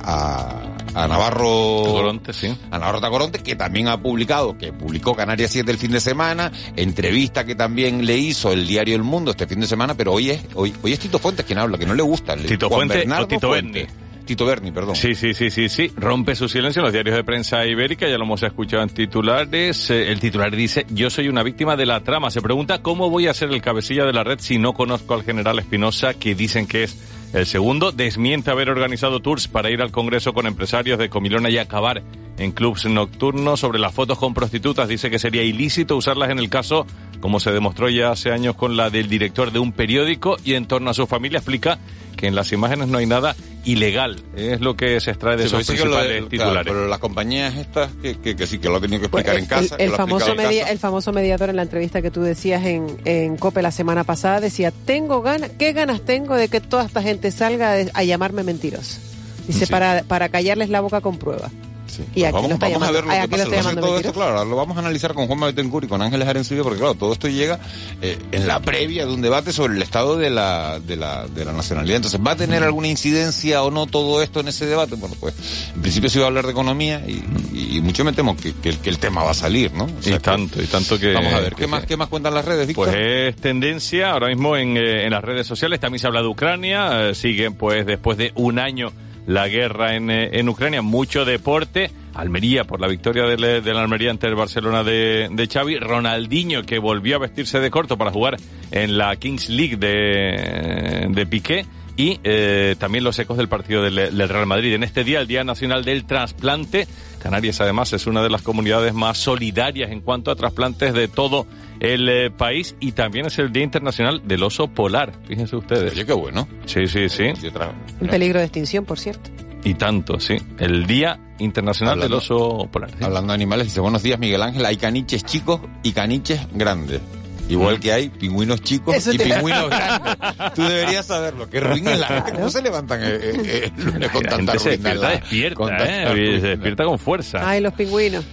a, 0.94 1.02
a 1.04 1.08
Navarro 1.08 1.82
Tacoronte, 1.84 2.32
sí. 2.32 2.54
a 2.70 2.78
Navarro 2.78 3.00
Tacoronte, 3.00 3.38
que 3.40 3.56
también 3.56 3.88
ha 3.88 4.00
publicado, 4.00 4.56
que 4.58 4.72
publicó 4.72 5.14
Canarias 5.14 5.50
7 5.52 5.70
el 5.70 5.78
fin 5.78 5.92
de 5.92 6.00
semana, 6.00 6.52
entrevista 6.76 7.44
que 7.44 7.54
también 7.54 8.04
le 8.06 8.16
hizo 8.18 8.52
el 8.52 8.66
diario 8.66 8.96
El 8.96 9.02
Mundo 9.02 9.30
este 9.30 9.46
fin 9.46 9.60
de 9.60 9.66
semana, 9.66 9.94
pero 9.94 10.12
hoy 10.12 10.30
es, 10.30 10.40
hoy, 10.54 10.74
hoy 10.82 10.92
es 10.92 10.98
Tito 10.98 11.18
Fuentes 11.18 11.46
quien 11.46 11.58
habla, 11.58 11.78
que 11.78 11.86
no 11.86 11.94
le 11.94 12.02
gusta. 12.02 12.34
el- 12.34 12.46
Tito 12.46 12.68
Juan 12.68 12.88
Fuente 12.88 13.06
Bernardo 13.12 13.24
o 13.24 13.28
Tito 13.28 13.48
Fuente. 13.48 13.88
Tito 14.24 14.46
Berni, 14.46 14.70
perdón. 14.70 14.94
Sí, 14.94 15.14
sí, 15.14 15.34
sí, 15.34 15.50
sí, 15.50 15.68
sí. 15.68 15.90
Rompe 15.96 16.36
su 16.36 16.48
silencio 16.48 16.80
en 16.80 16.84
los 16.84 16.92
diarios 16.92 17.16
de 17.16 17.24
prensa 17.24 17.66
ibérica, 17.66 18.08
ya 18.08 18.18
lo 18.18 18.24
hemos 18.24 18.42
escuchado 18.42 18.82
en 18.82 18.88
titulares. 18.88 19.90
Eh, 19.90 20.12
El 20.12 20.20
titular 20.20 20.54
dice, 20.54 20.86
yo 20.90 21.10
soy 21.10 21.28
una 21.28 21.42
víctima 21.42 21.76
de 21.76 21.86
la 21.86 22.00
trama. 22.00 22.30
Se 22.30 22.40
pregunta 22.40 22.82
cómo 22.82 23.10
voy 23.10 23.26
a 23.26 23.34
ser 23.34 23.50
el 23.50 23.60
cabecilla 23.60 24.04
de 24.04 24.12
la 24.12 24.22
red 24.22 24.38
si 24.38 24.58
no 24.58 24.74
conozco 24.74 25.14
al 25.14 25.24
general 25.24 25.58
Espinosa, 25.58 26.14
que 26.14 26.34
dicen 26.34 26.66
que 26.66 26.84
es 26.84 26.96
el 27.32 27.46
segundo. 27.46 27.90
Desmiente 27.90 28.50
haber 28.50 28.70
organizado 28.70 29.20
tours 29.20 29.48
para 29.48 29.70
ir 29.70 29.82
al 29.82 29.90
Congreso 29.90 30.32
con 30.32 30.46
empresarios 30.46 30.98
de 30.98 31.08
Comilona 31.08 31.50
y 31.50 31.58
acabar 31.58 32.02
en 32.38 32.52
clubs 32.52 32.86
nocturnos. 32.86 33.60
Sobre 33.60 33.80
las 33.80 33.92
fotos 33.92 34.18
con 34.18 34.34
prostitutas 34.34 34.88
dice 34.88 35.10
que 35.10 35.18
sería 35.18 35.42
ilícito 35.42 35.96
usarlas 35.96 36.30
en 36.30 36.38
el 36.38 36.48
caso, 36.48 36.86
como 37.20 37.40
se 37.40 37.50
demostró 37.50 37.88
ya 37.88 38.12
hace 38.12 38.30
años 38.30 38.54
con 38.54 38.76
la 38.76 38.88
del 38.88 39.08
director 39.08 39.50
de 39.50 39.58
un 39.58 39.72
periódico. 39.72 40.36
Y 40.44 40.54
en 40.54 40.66
torno 40.66 40.90
a 40.90 40.94
su 40.94 41.06
familia 41.08 41.38
explica 41.38 41.78
que 42.16 42.26
en 42.26 42.34
las 42.34 42.52
imágenes 42.52 42.88
no 42.88 42.98
hay 42.98 43.06
nada 43.06 43.34
ilegal. 43.64 44.20
Es 44.36 44.60
lo 44.60 44.76
que 44.76 44.98
se 45.00 45.12
extrae 45.12 45.36
de 45.36 45.44
Sí, 45.48 45.54
esos 45.56 45.60
lo 45.68 45.74
principales 45.74 46.08
claro, 46.10 46.28
titulares. 46.28 46.72
pero 46.72 46.88
las 46.88 46.98
compañías 46.98 47.56
estas, 47.56 47.92
que, 48.02 48.18
que, 48.18 48.34
que 48.34 48.46
sí, 48.46 48.58
que 48.58 48.68
lo 48.68 48.76
ha 48.76 48.80
tenido 48.80 49.00
que 49.00 49.06
explicar 49.06 49.36
en 49.36 49.46
casa. 49.46 49.76
el, 49.78 49.90
famoso 49.92 50.30
en 50.32 50.36
casa. 50.36 50.70
el 50.70 50.78
famoso 50.78 51.12
mediador 51.12 51.50
en 51.50 51.56
la 51.56 51.62
entrevista 51.62 52.02
que 52.02 52.10
tú 52.10 52.22
decías 52.22 52.64
en, 52.64 52.86
en 53.04 53.36
COPE 53.36 53.62
la 53.62 53.70
semana 53.70 54.02
pasada 54.04 54.40
decía, 54.40 54.72
tengo 54.84 55.22
ganas, 55.22 55.50
¿qué 55.58 55.72
ganas 55.72 56.00
tengo 56.02 56.34
de 56.36 56.48
que 56.48 56.60
toda 56.60 56.84
esta 56.84 57.02
gente 57.02 57.30
salga 57.30 57.74
a 57.94 58.02
llamarme 58.04 58.42
mentirosos? 58.42 58.98
Dice, 59.46 59.66
Sí. 59.66 59.70
para, 59.72 60.02
para 60.04 60.28
callarles 60.28 60.68
la 60.70 60.80
boca 60.80 61.00
con 61.00 61.18
pruebas. 61.18 61.50
Sí. 61.86 62.04
Y 62.14 62.24
aquí 62.24 62.32
vamos 62.32 62.58
vamos 62.58 62.82
a 62.82 62.90
ver 62.90 63.04
lo 63.04 63.10
ay, 63.10 63.20
que 63.28 63.36
lo 63.36 63.44
pasa. 63.44 63.44
Lo 63.44 63.68
que 63.70 63.74
que 63.74 63.80
todo 63.80 63.96
esto, 63.98 64.12
claro, 64.12 64.44
lo 64.44 64.56
vamos 64.56 64.76
a 64.76 64.80
analizar 64.80 65.12
con 65.14 65.26
Juan 65.26 65.40
Betancourt 65.40 65.84
y 65.84 65.88
con 65.88 66.00
Ángeles 66.00 66.26
Arencibia, 66.26 66.62
porque 66.62 66.78
claro, 66.78 66.94
todo 66.94 67.12
esto 67.12 67.28
llega 67.28 67.58
eh, 68.00 68.18
en 68.32 68.46
la 68.46 68.60
previa 68.60 69.04
de 69.06 69.12
un 69.12 69.20
debate 69.20 69.52
sobre 69.52 69.74
el 69.74 69.82
estado 69.82 70.16
de 70.16 70.30
la, 70.30 70.80
de 70.80 70.96
la, 70.96 71.26
de 71.28 71.44
la 71.44 71.52
nacionalidad. 71.52 71.96
Entonces, 71.96 72.20
¿va 72.26 72.32
a 72.32 72.36
tener 72.36 72.62
alguna 72.62 72.88
incidencia 72.88 73.62
o 73.62 73.70
no 73.70 73.86
todo 73.86 74.22
esto 74.22 74.40
en 74.40 74.48
ese 74.48 74.66
debate? 74.66 74.94
Bueno, 74.94 75.16
pues, 75.20 75.34
en 75.74 75.82
principio 75.82 76.08
se 76.08 76.18
iba 76.18 76.26
a 76.26 76.28
hablar 76.28 76.46
de 76.46 76.52
economía 76.52 77.02
y, 77.06 77.22
y- 77.52 77.76
y 77.76 77.80
mucho 77.80 78.04
me 78.04 78.12
temo 78.12 78.36
que, 78.36 78.54
que 78.54 78.70
el- 78.70 78.78
que 78.78 78.88
el 78.90 78.98
tema 78.98 79.22
va 79.22 79.32
a 79.32 79.34
salir, 79.34 79.72
¿no? 79.72 79.84
O 79.84 80.02
sea 80.02 80.12
y 80.12 80.16
que- 80.16 80.20
tanto, 80.20 80.62
y 80.62 80.66
tanto 80.66 80.98
que... 80.98 81.12
Vamos 81.12 81.34
a 81.34 81.40
ver, 81.40 81.54
que 81.54 81.62
¿qué 81.62 81.66
más, 81.66 81.84
qué 81.84 81.96
más 81.96 82.08
cuentan 82.08 82.34
las 82.34 82.44
redes, 82.44 82.66
Víctor? 82.66 82.86
Pues 82.88 82.96
es 82.98 83.36
tendencia 83.36 84.12
ahora 84.12 84.28
mismo 84.28 84.56
en, 84.56 84.76
eh, 84.76 85.04
en 85.04 85.10
las 85.10 85.22
redes 85.22 85.46
sociales. 85.46 85.78
También 85.80 85.98
se 86.00 86.06
habla 86.06 86.22
de 86.22 86.28
Ucrania. 86.28 87.10
eh, 87.10 87.14
siguen, 87.14 87.54
pues, 87.54 87.84
después 87.86 88.16
de 88.18 88.32
un 88.34 88.58
año 88.58 88.92
la 89.26 89.48
guerra 89.48 89.94
en, 89.94 90.10
eh, 90.10 90.30
en 90.32 90.48
Ucrania. 90.48 90.82
Mucho 90.82 91.24
deporte. 91.24 91.90
Almería 92.14 92.64
por 92.64 92.80
la 92.80 92.88
victoria 92.88 93.24
del, 93.24 93.42
eh, 93.42 93.60
de 93.62 93.72
la 93.72 93.82
Almería 93.82 94.10
ante 94.10 94.26
el 94.26 94.34
Barcelona 94.34 94.84
de, 94.84 95.28
de 95.30 95.46
Xavi. 95.46 95.78
Ronaldinho 95.78 96.62
que 96.64 96.78
volvió 96.78 97.16
a 97.16 97.20
vestirse 97.20 97.58
de 97.60 97.70
corto 97.70 97.96
para 97.96 98.10
jugar 98.10 98.36
en 98.70 98.98
la 98.98 99.16
Kings 99.16 99.48
League 99.48 99.76
de, 99.76 101.08
de 101.10 101.26
Piqué. 101.26 101.66
Y 101.96 102.18
eh, 102.24 102.74
también 102.78 103.04
los 103.04 103.18
ecos 103.18 103.36
del 103.36 103.48
partido 103.48 103.82
del, 103.82 103.94
del 104.16 104.28
Real 104.28 104.46
Madrid. 104.46 104.72
En 104.72 104.82
este 104.82 105.04
día, 105.04 105.20
el 105.20 105.26
Día 105.26 105.44
Nacional 105.44 105.84
del 105.84 106.04
Trasplante, 106.04 106.86
Canarias 107.22 107.60
además 107.60 107.92
es 107.92 108.06
una 108.06 108.22
de 108.22 108.30
las 108.30 108.40
comunidades 108.42 108.94
más 108.94 109.18
solidarias 109.18 109.90
en 109.90 110.00
cuanto 110.00 110.30
a 110.30 110.34
trasplantes 110.36 110.94
de 110.94 111.08
todo 111.08 111.46
el 111.80 112.08
eh, 112.08 112.30
país 112.30 112.74
y 112.80 112.92
también 112.92 113.26
es 113.26 113.38
el 113.38 113.52
Día 113.52 113.62
Internacional 113.62 114.22
del 114.26 114.42
Oso 114.42 114.68
Polar, 114.68 115.12
fíjense 115.28 115.54
ustedes. 115.56 115.92
Oye, 115.92 116.06
qué 116.06 116.12
bueno. 116.14 116.48
Sí, 116.64 116.86
sí, 116.86 117.08
sí. 117.08 117.24
En 117.24 118.08
peligro 118.08 118.38
de 118.38 118.46
extinción, 118.46 118.84
por 118.84 118.98
cierto. 118.98 119.30
Y 119.64 119.74
tanto, 119.74 120.18
sí. 120.18 120.36
El 120.58 120.86
Día 120.86 121.20
Internacional 121.38 121.94
Hablando- 122.02 122.16
del 122.16 122.24
Oso 122.24 122.68
Polar. 122.72 122.90
sí. 122.90 123.04
Hablando 123.04 123.32
de 123.32 123.34
animales, 123.34 123.66
dice, 123.66 123.80
buenos 123.80 124.02
días, 124.02 124.18
Miguel 124.18 124.42
Ángel, 124.42 124.64
hay 124.64 124.76
caniches 124.76 125.24
chicos 125.24 125.60
y 125.82 125.92
caniches 125.92 126.40
grandes. 126.54 127.00
Igual 127.48 127.80
que 127.80 127.92
hay 127.92 128.08
pingüinos 128.08 128.60
chicos 128.62 128.94
Eso 128.96 129.12
y 129.12 129.18
te- 129.18 129.24
pingüinos 129.24 129.68
grandes. 129.70 130.14
Tú 130.54 130.62
deberías 130.62 131.04
saberlo. 131.06 131.50
Qué 131.50 131.60
ruin 131.60 131.86
es 131.88 131.98
la 131.98 132.06
gente. 132.06 132.32
¿Cómo 132.32 132.50
se 132.50 132.62
levantan 132.62 133.02
eh, 133.02 133.06
eh, 133.08 133.32
eh, 133.44 133.72
el 133.76 133.84
lunes 133.84 134.10
con 134.10 134.22
La 134.22 134.30
tanta 134.30 134.52
gente 134.52 134.58
se 134.58 134.68
ruina 134.76 134.90
en 134.90 135.00
despierta, 135.00 135.02
la- 135.02 135.10
despierta, 135.20 135.54
con 135.56 135.72
¿eh? 135.74 136.08
ruina? 136.12 136.40
Se 136.40 136.46
despierta 136.48 136.84
con 136.84 136.98
fuerza. 136.98 137.40
Ay, 137.48 137.60
los 137.60 137.72
pingüinos. 137.74 138.24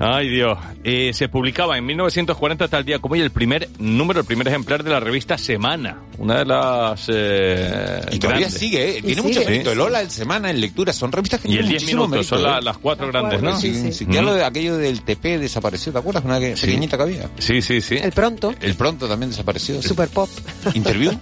Ay, 0.00 0.28
Dios. 0.28 0.58
Eh, 0.84 1.12
se 1.14 1.28
publicaba 1.28 1.78
en 1.78 1.86
1940 1.86 2.68
tal 2.68 2.84
día 2.84 2.98
como 2.98 3.14
hoy 3.14 3.20
el 3.20 3.30
primer 3.30 3.68
número, 3.78 4.20
el 4.20 4.26
primer 4.26 4.46
ejemplar 4.48 4.82
de 4.84 4.90
la 4.90 5.00
revista 5.00 5.38
Semana. 5.38 5.98
Una 6.18 6.38
de 6.38 6.44
las... 6.44 7.06
eh, 7.08 8.00
Y 8.12 8.18
todavía 8.18 8.40
grandes. 8.46 8.60
sigue, 8.60 8.98
¿eh? 8.98 9.02
Tiene 9.02 9.22
mucho 9.22 9.40
mérito. 9.40 9.72
El 9.72 9.80
Hola, 9.80 10.00
el 10.00 10.10
Semana, 10.10 10.50
en 10.50 10.60
lectura, 10.60 10.92
son 10.92 11.12
revistas 11.12 11.40
que 11.40 11.48
Y 11.48 11.52
el 11.52 11.58
tienen 11.58 11.70
10 11.70 11.82
muchísimo 11.82 12.02
minutos, 12.08 12.26
son 12.26 12.38
mérito, 12.38 12.52
la- 12.52 12.58
¿eh? 12.58 12.62
las 12.62 12.78
cuatro 12.78 13.08
grandes, 13.08 13.42
¿no? 13.42 13.58
Sí, 13.58 13.74
sí, 13.74 13.92
sí. 13.92 14.06
Ya 14.10 14.22
lo 14.22 14.34
de 14.34 14.44
aquello 14.44 14.76
del 14.76 15.02
TP 15.02 15.38
desapareció, 15.38 15.92
¿te 15.92 15.98
acuerdas? 15.98 16.24
Una 16.24 16.38
que- 16.40 16.56
Sí. 16.56 16.66
pequeñita 16.66 16.96
que 16.96 17.02
había. 17.02 17.30
Sí, 17.38 17.62
sí, 17.62 17.80
sí. 17.80 17.96
El 17.96 18.12
pronto, 18.12 18.54
El 18.60 18.74
pronto 18.74 19.08
también 19.08 19.30
desapareció. 19.30 19.80
super 19.82 20.08
pop, 20.08 20.28
¿Interview? 20.74 21.12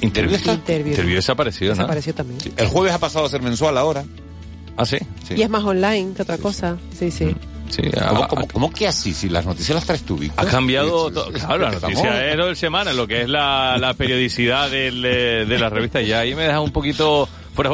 ¿Interview 0.00 0.34
está? 0.36 0.54
interview. 0.54 0.90
Interview 0.90 1.16
desapareció, 1.16 1.68
¿no? 1.68 1.74
Desapareció 1.74 2.14
también. 2.14 2.38
El 2.56 2.66
jueves 2.68 2.92
ha 2.92 2.98
pasado 2.98 3.26
a 3.26 3.28
ser 3.28 3.42
mensual 3.42 3.76
ahora. 3.78 4.04
Ah, 4.76 4.84
sí. 4.84 4.98
Sí. 5.26 5.34
Y 5.36 5.42
es 5.42 5.48
más 5.48 5.64
online 5.64 6.12
que 6.14 6.22
otra 6.22 6.36
cosa. 6.38 6.76
Sí, 6.98 7.10
sí. 7.10 7.34
Sí, 7.68 7.82
¿Cómo, 8.08 8.24
ha- 8.24 8.28
cómo- 8.28 8.48
cómo 8.48 8.70
que 8.70 8.86
así? 8.86 9.12
Si 9.14 9.28
las 9.28 9.44
noticias 9.46 9.74
las 9.74 9.84
traes 9.86 10.02
tú, 10.04 10.16
Víctor. 10.16 10.46
Ha 10.46 10.50
cambiado, 10.50 11.08
Sí, 11.08 11.14
to- 11.14 11.24
sí, 11.26 11.30
sí. 11.34 11.40
claro, 11.40 11.58
la 11.58 11.70
noticia 11.72 12.30
es 12.30 12.36
lo 12.36 12.46
del 12.46 12.56
semana, 12.56 12.92
lo 12.92 13.06
que 13.06 13.22
es 13.22 13.28
la, 13.28 13.76
la 13.78 13.94
periodicidad 13.94 14.70
del, 14.70 15.04
eh, 15.04 15.44
de 15.46 15.58
la 15.58 15.68
revista. 15.68 16.00
Ya 16.02 16.20
ahí 16.20 16.34
me 16.34 16.42
deja 16.44 16.60
un 16.60 16.70
poquito. 16.72 17.28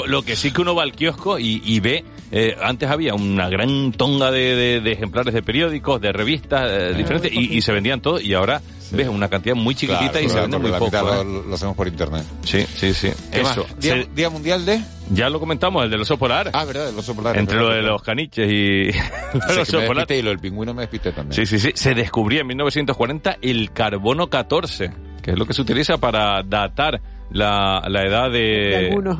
Lo 0.06 0.22
que 0.22 0.36
sí 0.36 0.52
que 0.52 0.60
uno 0.60 0.74
va 0.76 0.84
al 0.84 0.92
kiosco 0.92 1.38
y, 1.40 1.60
y 1.64 1.80
ve, 1.80 2.04
eh, 2.32 2.56
antes 2.62 2.88
había 2.90 3.14
una 3.14 3.48
gran 3.48 3.92
tonga 3.92 4.30
de, 4.30 4.56
de- 4.56 4.80
de 4.80 4.92
ejemplares 4.92 5.32
de 5.34 5.42
periódicos, 5.42 6.00
de 6.00 6.12
revistas 6.12 6.62
eh, 6.70 6.94
diferentes 6.96 7.30
y, 7.32 7.56
y 7.56 7.62
se 7.62 7.72
vendían 7.72 8.00
todos 8.00 8.24
y 8.24 8.32
ahora 8.34 8.60
ves 8.90 9.08
una 9.08 9.28
cantidad 9.28 9.54
muy 9.54 9.74
chiquitita 9.74 10.10
Claro, 10.12 10.26
y 10.26 10.28
se 10.28 10.40
vende 10.40 10.58
muy 10.58 10.70
la 10.70 10.78
poco. 10.78 10.90
mitad 10.90 11.20
¿eh? 11.20 11.24
Lo, 11.24 11.42
lo 11.44 11.54
hacemos 11.54 11.76
por 11.76 11.88
internet. 11.88 12.24
Sí, 12.44 12.66
sí, 12.74 12.92
sí. 12.92 13.08
Eso. 13.32 13.64
Día, 13.78 13.94
Se- 14.02 14.08
Día 14.14 14.28
Mundial 14.30 14.66
de... 14.66 14.80
ya 15.10 15.30
lo 15.30 15.40
comentamos, 15.40 15.84
el 15.84 15.90
del 15.90 16.00
oso 16.02 16.18
polar. 16.18 16.50
Ah, 16.52 16.64
verdad, 16.66 16.88
el 16.90 16.98
oso 16.98 17.14
polar. 17.14 17.38
entre 17.38 17.58
lo 17.58 17.68
de 17.70 17.80
los 17.82 18.02
caniches 18.02 18.50
y 18.50 18.88
el 19.50 19.58
oso 19.58 19.80
me 19.80 19.86
polar. 19.86 20.06
y 20.10 20.20
lo 20.22 20.30
del 20.30 20.38
pingüino 20.40 20.74
me 20.74 20.82
despisté 20.82 21.12
también. 21.12 21.34
Sí, 21.34 21.46
sí, 21.46 21.58
sí. 21.58 21.72
Se 21.74 21.94
descubría 21.94 22.40
en 22.42 22.48
1940 22.48 23.38
el 23.40 23.72
carbono 23.72 24.28
14, 24.28 24.90
que 25.22 25.30
es 25.32 25.38
lo 25.38 25.46
que 25.46 25.54
se 25.54 25.62
utiliza 25.62 25.96
para 25.98 26.42
datar 26.42 27.00
la, 27.32 27.82
la 27.88 28.02
edad 28.04 28.30
de... 28.30 28.38
De 28.38 28.76
algunos. 28.90 29.18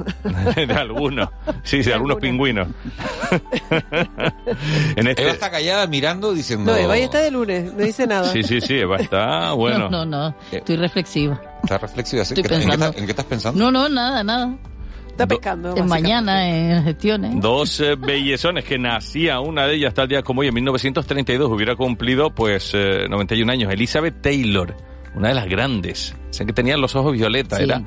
de 0.57 0.75
algunos. 0.75 1.29
Sí, 1.63 1.83
de, 1.83 1.93
algunos 1.95 2.19
pingüinos. 2.19 2.69
en 4.97 5.07
este... 5.07 5.23
Eva 5.23 5.33
está 5.33 5.51
callada 5.51 5.87
mirando 5.87 6.33
diciendo... 6.33 6.73
No, 6.73 6.79
Eva 6.79 6.97
ya 6.99 7.05
está 7.05 7.21
de 7.21 7.31
lunes, 7.31 7.73
no 7.73 7.85
dice 7.85 8.07
nada. 8.07 8.25
Sí, 8.33 8.43
sí, 8.43 8.61
sí, 8.61 8.75
Eva 8.79 8.97
está 8.97 9.53
bueno. 9.55 9.89
No, 9.91 10.05
no, 10.05 10.29
no. 10.31 10.35
Estoy 10.51 10.77
reflexiva. 10.77 11.41
Está 11.63 11.79
reflexiva, 11.79 12.25
¿sí? 12.25 12.35
Estoy 12.35 12.45
¿Qué- 12.49 12.55
¿En 12.55 12.61
qué, 12.61 12.67
pensando. 12.67 12.87
estás- 12.87 13.01
en 13.01 13.07
qué 13.07 13.11
estás 13.13 13.27
pensando? 13.27 13.65
No, 13.65 13.71
no, 13.71 13.89
nada, 13.89 14.25
nada. 14.25 14.55
Está 15.09 15.27
pescando. 15.27 15.77
En 15.77 15.87
mañana 15.89 16.49
en 16.49 16.85
gestiones. 16.85 17.39
Dos 17.39 17.81
eh, 17.81 17.97
bellezones 17.97 18.65
que 18.65 18.79
nacía 18.79 19.41
una 19.41 19.67
de 19.67 19.75
ellas 19.75 19.93
el 19.97 20.09
día 20.09 20.23
como 20.23 20.41
hoy 20.41 20.49
en 20.49 20.55
1932 20.55 21.51
hubiera 21.51 21.77
cumplido 21.77 22.31
pues 22.31 22.71
eh, 22.75 23.07
91 23.11 23.53
años. 23.53 23.71
Elizabeth 23.71 24.23
Taylor, 24.23 24.75
una 25.15 25.29
de 25.29 25.35
las 25.35 25.47
grandes. 25.47 26.15
Sé 26.31 26.47
que 26.47 26.53
tenían 26.55 26.81
los 26.81 26.97
ojos 26.97 27.13
violeta, 27.13 27.57
Sí. 27.59 27.65
era 27.65 27.83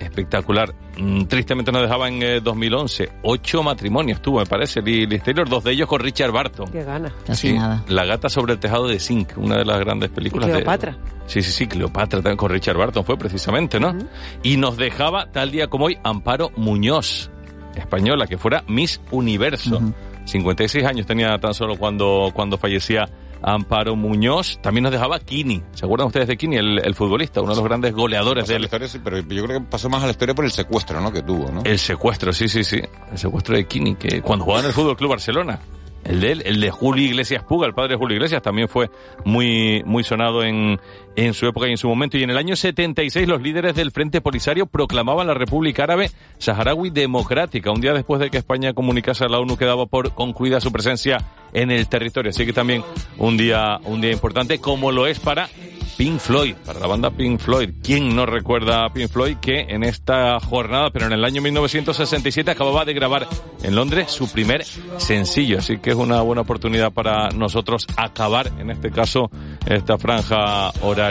espectacular. 0.00 0.74
Mm, 0.98 1.24
tristemente 1.24 1.70
nos 1.70 1.82
dejaba 1.82 2.08
en 2.08 2.22
eh, 2.22 2.40
2011. 2.40 3.10
Ocho 3.22 3.62
matrimonios 3.62 4.20
tuvo, 4.20 4.40
me 4.40 4.46
parece, 4.46 4.82
Li- 4.82 5.06
Liz 5.06 5.22
Taylor, 5.22 5.48
dos 5.48 5.62
de 5.64 5.72
ellos 5.72 5.88
con 5.88 6.00
Richard 6.00 6.32
Barton. 6.32 6.70
Qué 6.70 6.82
gana. 6.82 7.12
Casi 7.26 7.48
Sí, 7.48 7.54
nada. 7.54 7.84
La 7.88 8.04
gata 8.04 8.28
sobre 8.28 8.54
el 8.54 8.58
tejado 8.58 8.88
de 8.88 8.98
zinc, 8.98 9.36
una 9.36 9.56
de 9.56 9.64
las 9.64 9.78
grandes 9.78 10.10
películas 10.10 10.50
Cleopatra. 10.50 10.92
de... 10.92 10.98
Sí, 11.26 11.42
sí, 11.42 11.52
sí, 11.52 11.66
Cleopatra 11.66 12.20
también 12.20 12.36
con 12.36 12.50
Richard 12.50 12.76
Barton 12.76 13.04
fue 13.04 13.16
precisamente, 13.16 13.78
¿no? 13.78 13.96
Y 14.42 14.56
nos 14.56 14.76
dejaba 14.76 15.30
tal 15.30 15.50
día 15.52 15.68
como 15.68 15.86
hoy 15.86 15.96
Amparo 16.02 16.50
Muñoz, 16.56 17.30
española, 17.76 18.26
que 18.26 18.36
fuera 18.38 18.64
Miss 18.68 19.00
Universo. 19.10 19.80
56 20.24 20.84
años 20.84 21.06
tenía 21.06 21.38
tan 21.38 21.54
solo 21.54 21.76
cuando, 21.76 22.30
cuando 22.34 22.56
fallecía 22.58 23.08
Amparo 23.44 23.94
Muñoz. 23.96 24.58
También 24.62 24.84
nos 24.84 24.92
dejaba 24.92 25.18
Kini. 25.20 25.62
¿Se 25.72 25.84
acuerdan 25.84 26.06
ustedes 26.08 26.26
de 26.28 26.36
Kini, 26.36 26.56
el, 26.56 26.80
el 26.84 26.94
futbolista? 26.94 27.40
Uno 27.40 27.52
de 27.52 27.56
los 27.56 27.64
grandes 27.64 27.92
goleadores 27.92 28.48
a 28.48 28.58
la 28.58 28.64
historia, 28.64 28.88
sí, 28.88 29.00
pero 29.02 29.18
yo 29.18 29.44
creo 29.44 29.60
que 29.60 29.66
pasó 29.66 29.88
más 29.88 30.02
a 30.02 30.06
la 30.06 30.12
historia 30.12 30.34
por 30.34 30.44
el 30.44 30.50
secuestro, 30.50 31.00
¿no? 31.00 31.12
Que 31.12 31.22
tuvo, 31.22 31.50
¿no? 31.50 31.62
El 31.64 31.78
secuestro, 31.78 32.32
sí, 32.32 32.48
sí, 32.48 32.64
sí. 32.64 32.80
El 33.10 33.18
secuestro 33.18 33.56
de 33.56 33.66
Kini, 33.66 33.96
que 33.96 34.22
cuando 34.22 34.44
jugaba 34.44 34.62
en 34.62 34.68
el 34.68 34.72
Fútbol 34.72 34.96
Club 34.96 35.10
Barcelona. 35.10 35.60
El 36.04 36.20
de 36.20 36.32
él, 36.32 36.42
el 36.44 36.60
de 36.60 36.70
Julio 36.70 37.06
Iglesias 37.06 37.42
Puga, 37.44 37.66
el 37.66 37.72
padre 37.72 37.94
de 37.94 37.96
Julio 37.96 38.16
Iglesias, 38.16 38.42
también 38.42 38.68
fue 38.68 38.90
muy, 39.24 39.82
muy 39.86 40.04
sonado 40.04 40.44
en, 40.44 40.78
en 41.16 41.34
su 41.34 41.46
época 41.46 41.68
y 41.68 41.72
en 41.72 41.78
su 41.78 41.88
momento. 41.88 42.18
Y 42.18 42.22
en 42.22 42.30
el 42.30 42.36
año 42.36 42.56
76 42.56 43.28
los 43.28 43.42
líderes 43.42 43.74
del 43.74 43.90
Frente 43.90 44.20
Polisario 44.20 44.66
proclamaban 44.66 45.26
la 45.26 45.34
República 45.34 45.84
Árabe 45.84 46.10
Saharaui 46.38 46.90
Democrática, 46.90 47.70
un 47.70 47.80
día 47.80 47.92
después 47.92 48.20
de 48.20 48.30
que 48.30 48.38
España 48.38 48.72
comunicase 48.72 49.24
a 49.24 49.28
la 49.28 49.38
ONU 49.38 49.56
que 49.56 49.64
daba 49.64 49.86
por 49.86 50.14
concluida 50.14 50.60
su 50.60 50.72
presencia 50.72 51.18
en 51.52 51.70
el 51.70 51.88
territorio. 51.88 52.30
Así 52.30 52.44
que 52.44 52.52
también 52.52 52.82
un 53.18 53.36
día, 53.36 53.78
un 53.84 54.00
día 54.00 54.12
importante, 54.12 54.58
como 54.58 54.90
lo 54.90 55.06
es 55.06 55.20
para 55.20 55.48
Pink 55.96 56.18
Floyd, 56.18 56.56
para 56.64 56.80
la 56.80 56.88
banda 56.88 57.10
Pink 57.10 57.38
Floyd. 57.38 57.70
¿Quién 57.82 58.16
no 58.16 58.26
recuerda 58.26 58.84
a 58.84 58.92
Pink 58.92 59.08
Floyd 59.08 59.36
que 59.36 59.60
en 59.60 59.84
esta 59.84 60.40
jornada, 60.40 60.90
pero 60.90 61.06
en 61.06 61.12
el 61.12 61.24
año 61.24 61.40
1967, 61.40 62.50
acababa 62.50 62.84
de 62.84 62.94
grabar 62.94 63.28
en 63.62 63.76
Londres 63.76 64.10
su 64.10 64.30
primer 64.32 64.64
sencillo? 64.64 65.58
Así 65.58 65.78
que 65.78 65.90
es 65.90 65.96
una 65.96 66.20
buena 66.22 66.42
oportunidad 66.42 66.92
para 66.92 67.28
nosotros 67.28 67.86
acabar, 67.96 68.50
en 68.58 68.70
este 68.70 68.90
caso, 68.90 69.30
esta 69.66 69.96
franja 69.96 70.70
horaria 70.80 71.03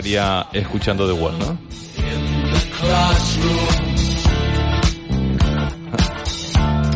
escuchando 0.53 1.06
The 1.08 1.13
Wall, 1.13 1.38
¿no? 1.39 1.58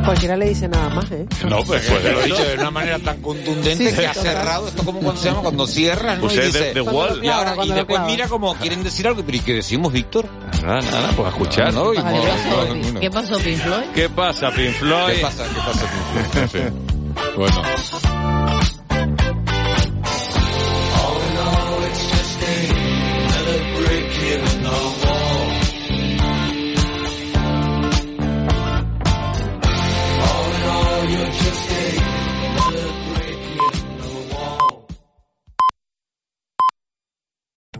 Cualquiera 0.06 0.38
le 0.38 0.48
dice 0.48 0.70
nada 0.70 0.88
más, 0.90 1.12
¿eh? 1.12 1.26
No, 1.50 1.64
pues, 1.64 1.86
pues 1.86 2.02
lo 2.02 2.22
he 2.22 2.26
dicho 2.28 2.46
de 2.46 2.54
una 2.56 2.72
manera 2.72 2.98
tan 2.98 3.22
contundente 3.22 3.90
Sí, 3.92 3.98
que 3.98 4.08
ha 4.08 4.14
cerrado 4.14 4.70
esto 4.70 4.84
como 4.86 5.02
cuando 5.02 5.20
se 5.22 5.28
llama 5.28 5.42
cuando 5.42 5.68
cierras, 5.68 6.16
¿no? 6.18 6.22
Pues 6.24 6.36
Y 6.36 6.40
es 6.40 6.54
de- 6.54 6.60
dice, 6.60 6.74
de 6.76 6.82
Wall. 6.82 7.20
Y, 7.26 7.28
ahora, 7.28 7.56
y 7.66 7.72
después 7.74 8.02
mira 8.06 8.28
como 8.30 8.56
quieren 8.56 8.84
decir 8.84 9.06
algo, 9.06 9.22
pero 9.26 9.38
¿y 9.38 9.42
qué 9.42 9.56
decimos, 9.56 9.92
Víctor? 9.92 10.26
Nada, 10.64 10.82
nada, 10.82 11.10
pues 11.14 11.26
a 11.28 11.30
escuchar. 11.32 11.74
No, 11.74 11.94
y 11.94 11.98
¿Qué 11.98 12.04
no, 12.04 12.22
pasó, 12.24 12.74
no, 12.74 12.92
no. 12.94 13.00
¿Qué 13.02 13.12
pasó, 13.12 13.38
Pink 13.40 13.58
Floyd? 13.60 13.84
¿Qué 13.94 14.10
pasa, 14.10 14.52
Pink 14.52 14.72
Floyd? 14.76 15.14
¿Qué 15.14 15.22
pasa? 15.22 15.44
¿Qué 15.44 15.60
pasa? 15.60 15.86
Pink 16.14 16.32
Floyd? 16.50 16.64
Fin. 16.64 16.88
Bueno. 17.36 17.62